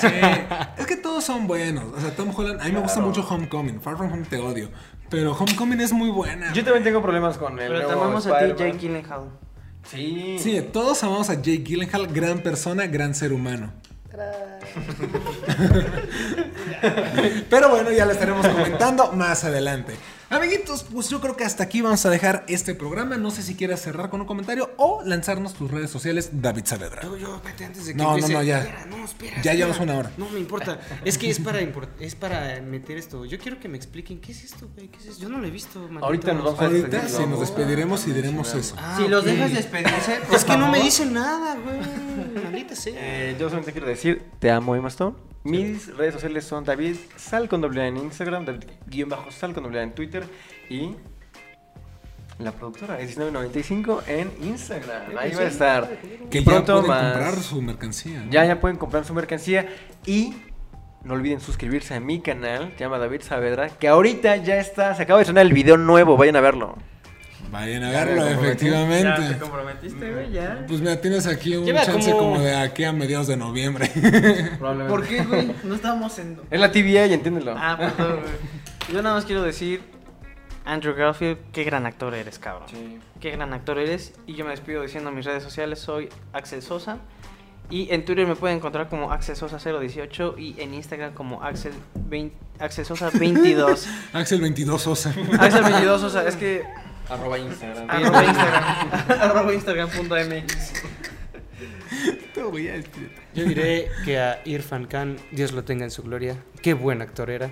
[0.78, 1.84] Es que todos son buenos.
[1.92, 3.80] O sea, Tom Holland, a mí me gusta mucho Homecoming.
[3.80, 4.68] Far From Home te odio.
[5.10, 6.52] Pero Homecoming es muy buena.
[6.52, 8.46] Yo también tengo problemas con el Pero te amamos a ti.
[8.56, 9.30] Jake Gyllenhaal.
[9.84, 10.36] Sí.
[10.38, 13.72] Sí, todos amamos a Jake Gyllenhaal, gran persona, gran ser humano.
[17.50, 19.96] Pero bueno, ya lo estaremos comentando más adelante.
[20.32, 23.18] Amiguitos, pues yo creo que hasta aquí vamos a dejar este programa.
[23.18, 27.02] No sé si quieras cerrar con un comentario o lanzarnos tus redes sociales, David Saavedra.
[27.02, 28.32] Yo, yo, espérate, antes de que No, no, empiece.
[28.32, 28.60] no, ya.
[28.60, 29.42] Espera, no, espera.
[29.42, 30.10] Ya llevamos una hora.
[30.16, 30.80] No me importa.
[31.04, 31.60] Es que es para,
[32.00, 33.26] es para meter esto.
[33.26, 34.88] Yo quiero que me expliquen qué es esto, güey.
[34.88, 35.22] ¿Qué es esto?
[35.22, 36.06] Yo no lo he visto, maldito.
[36.06, 38.74] Ahorita nos vamos a Ahorita sí nos despediremos y diremos eso.
[38.78, 42.42] Ah, si los dejas despedirse, por Es que no me dicen nada, güey.
[42.42, 42.94] Maldita sea.
[42.96, 45.14] Eh, yo solamente quiero decir, te amo, Emma Stone.
[45.44, 49.52] Mis redes sociales son David Sal con doble A en Instagram, David guion bajo Sal
[49.52, 50.21] con doble A en Twitter
[50.68, 50.94] y
[52.38, 55.16] la productora es 1995 en Instagram.
[55.18, 55.88] Ahí va a estar.
[56.30, 57.12] Que Y ya pronto pueden más.
[57.12, 58.22] comprar su mercancía.
[58.24, 58.30] ¿no?
[58.30, 59.68] Ya, ya pueden comprar su mercancía
[60.06, 60.34] y
[61.04, 64.94] no olviden suscribirse a mi canal, que se llama David Saavedra, que ahorita ya está,
[64.94, 66.76] se acaba de sonar el video nuevo, vayan a verlo.
[67.50, 68.64] Vayan a Ya verlo, comprometí.
[68.66, 69.38] Ya te efectivamente.
[69.38, 70.64] comprometiste, güey, ya.
[70.66, 73.90] Pues mira, tienes aquí un Lleva chance como- como de aquí a mediados de noviembre.
[74.88, 75.52] ¿Por qué, güey?
[75.64, 76.38] No estábamos en.
[76.50, 77.54] Es la TVA y entiéndelo.
[77.58, 78.32] Ah, perdón, güey.
[78.92, 79.82] Yo nada más quiero decir,
[80.64, 82.68] Andrew Garfield, qué gran actor eres, cabrón.
[82.68, 82.98] Sí.
[83.20, 84.14] Qué gran actor eres.
[84.26, 86.98] Y yo me despido diciendo en mis redes sociales, soy Axel Sosa.
[87.70, 93.86] Y en Twitter me pueden encontrar como Accesosa018 y en Instagram como Axel 20 Accesosa22.
[94.12, 95.12] Axel 22 Sosa.
[95.14, 96.64] Axel22 Sosa, es que
[97.08, 97.90] Arroba Instagram.
[97.90, 98.64] arroba Instagram.
[99.20, 100.82] arroba Instagram.mx.
[103.34, 107.30] Yo diré que a Irfan Khan, Dios lo tenga en su gloria, qué buen actor
[107.30, 107.50] era.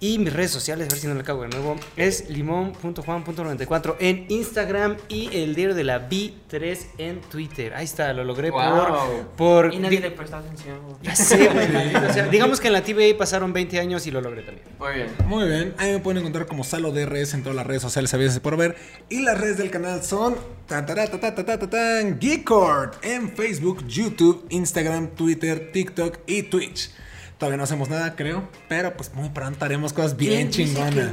[0.00, 4.26] Y mis redes sociales, a ver si no le cago de nuevo, es limón.juan.94 en
[4.28, 7.74] Instagram y el diario de la B3 en Twitter.
[7.74, 8.60] Ahí está, lo logré Wow.
[9.36, 9.64] por...
[9.66, 10.78] por Y nadie di- le prestó atención.
[11.02, 11.68] Ya sé, güey.
[12.08, 14.66] O sea, digamos que en la TVA pasaron 20 años y lo logré también.
[14.78, 15.08] Muy bien.
[15.26, 18.38] Muy bien, ahí me pueden encontrar como Salo DRS en todas las redes sociales, sabías
[18.40, 18.76] por ver.
[19.08, 20.36] Y las redes del canal son
[20.66, 26.18] tan, tará, ta, ta, ta, ta, ta, tan, Geekord en Facebook, YouTube, Instagram, Twitter, TikTok
[26.26, 26.90] y Twitch.
[27.38, 30.90] Todavía no hacemos nada, creo, pero pues muy pronto haremos cosas bien ¿Quién dice que
[30.90, 31.12] chingonas.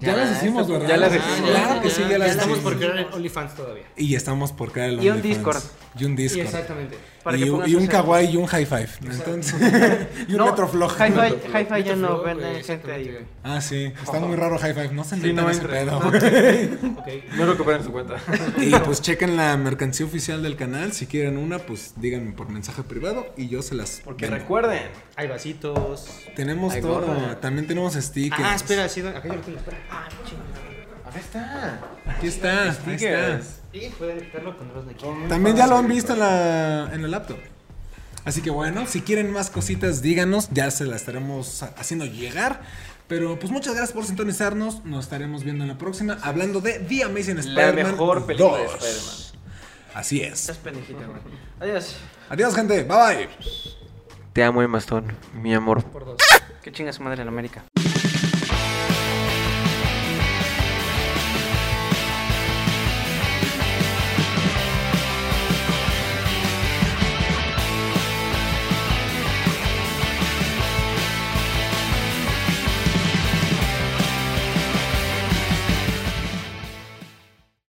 [0.00, 0.88] Ya, las hicimos, ya ¿verdad?
[0.88, 1.50] ya las Ah, hicimos.
[1.50, 2.72] Claro que sí, ya las estamos hicimos.
[2.72, 3.84] por crear el OnlyFans todavía.
[3.96, 5.22] Y estamos por crear el Y un OnlyFans.
[5.36, 5.62] Discord.
[5.98, 6.44] Y un Sí, Discord.
[6.46, 6.96] exactamente.
[7.24, 8.88] Para y, que un- y kawaii y un high five.
[9.02, 9.54] Entonces,
[10.28, 10.92] y un No, metroflog.
[10.92, 11.18] Hi-Fi,
[11.52, 13.12] Hi-Fi ya Metroflow, no güey, venden gente exactamente, ahí.
[13.12, 13.24] güey.
[13.42, 13.92] Ah, sí.
[14.02, 14.92] Está muy raro high five.
[14.92, 16.00] No se Sí, no ese pedo.
[17.36, 18.16] No recuperen su cuenta.
[18.58, 20.92] Y pues chequen la mercancía oficial del canal.
[20.92, 24.00] Si quieren una, pues díganme por mensaje privado y yo se las.
[24.04, 24.38] Porque vendo.
[24.38, 24.82] recuerden.
[25.16, 26.08] Hay vasitos.
[26.36, 27.00] Tenemos Hay todo.
[27.00, 27.40] gorra.
[27.40, 28.42] También tenemos stickers.
[28.44, 29.78] Ah, espera, sí, acá yo lo tengo, espera.
[31.06, 31.80] Acá está.
[32.06, 32.62] Aquí está.
[32.86, 33.40] Ahí está.
[33.72, 35.04] Sí, pueden quitarlo con los de aquí.
[35.28, 37.38] También ya lo han visto en la, en la laptop.
[38.24, 40.48] Así que bueno, si quieren más cositas, díganos.
[40.50, 42.62] Ya se las estaremos ha- haciendo llegar.
[43.08, 44.84] Pero pues muchas gracias por sintonizarnos.
[44.84, 46.18] Nos estaremos viendo en la próxima.
[46.22, 47.92] Hablando de The Amazing La Spider-Man.
[47.92, 48.74] mejor película de 2.
[48.74, 49.14] Spider-Man.
[49.94, 50.58] Así es.
[50.62, 51.20] Pendejita, güey.
[51.60, 51.96] Adiós.
[52.28, 52.82] Adiós, gente.
[52.84, 53.28] Bye bye.
[54.34, 55.82] Te amo, Emma Stone, mi amor.
[55.84, 56.16] Por dos.
[56.62, 57.64] Que chinga su madre en América.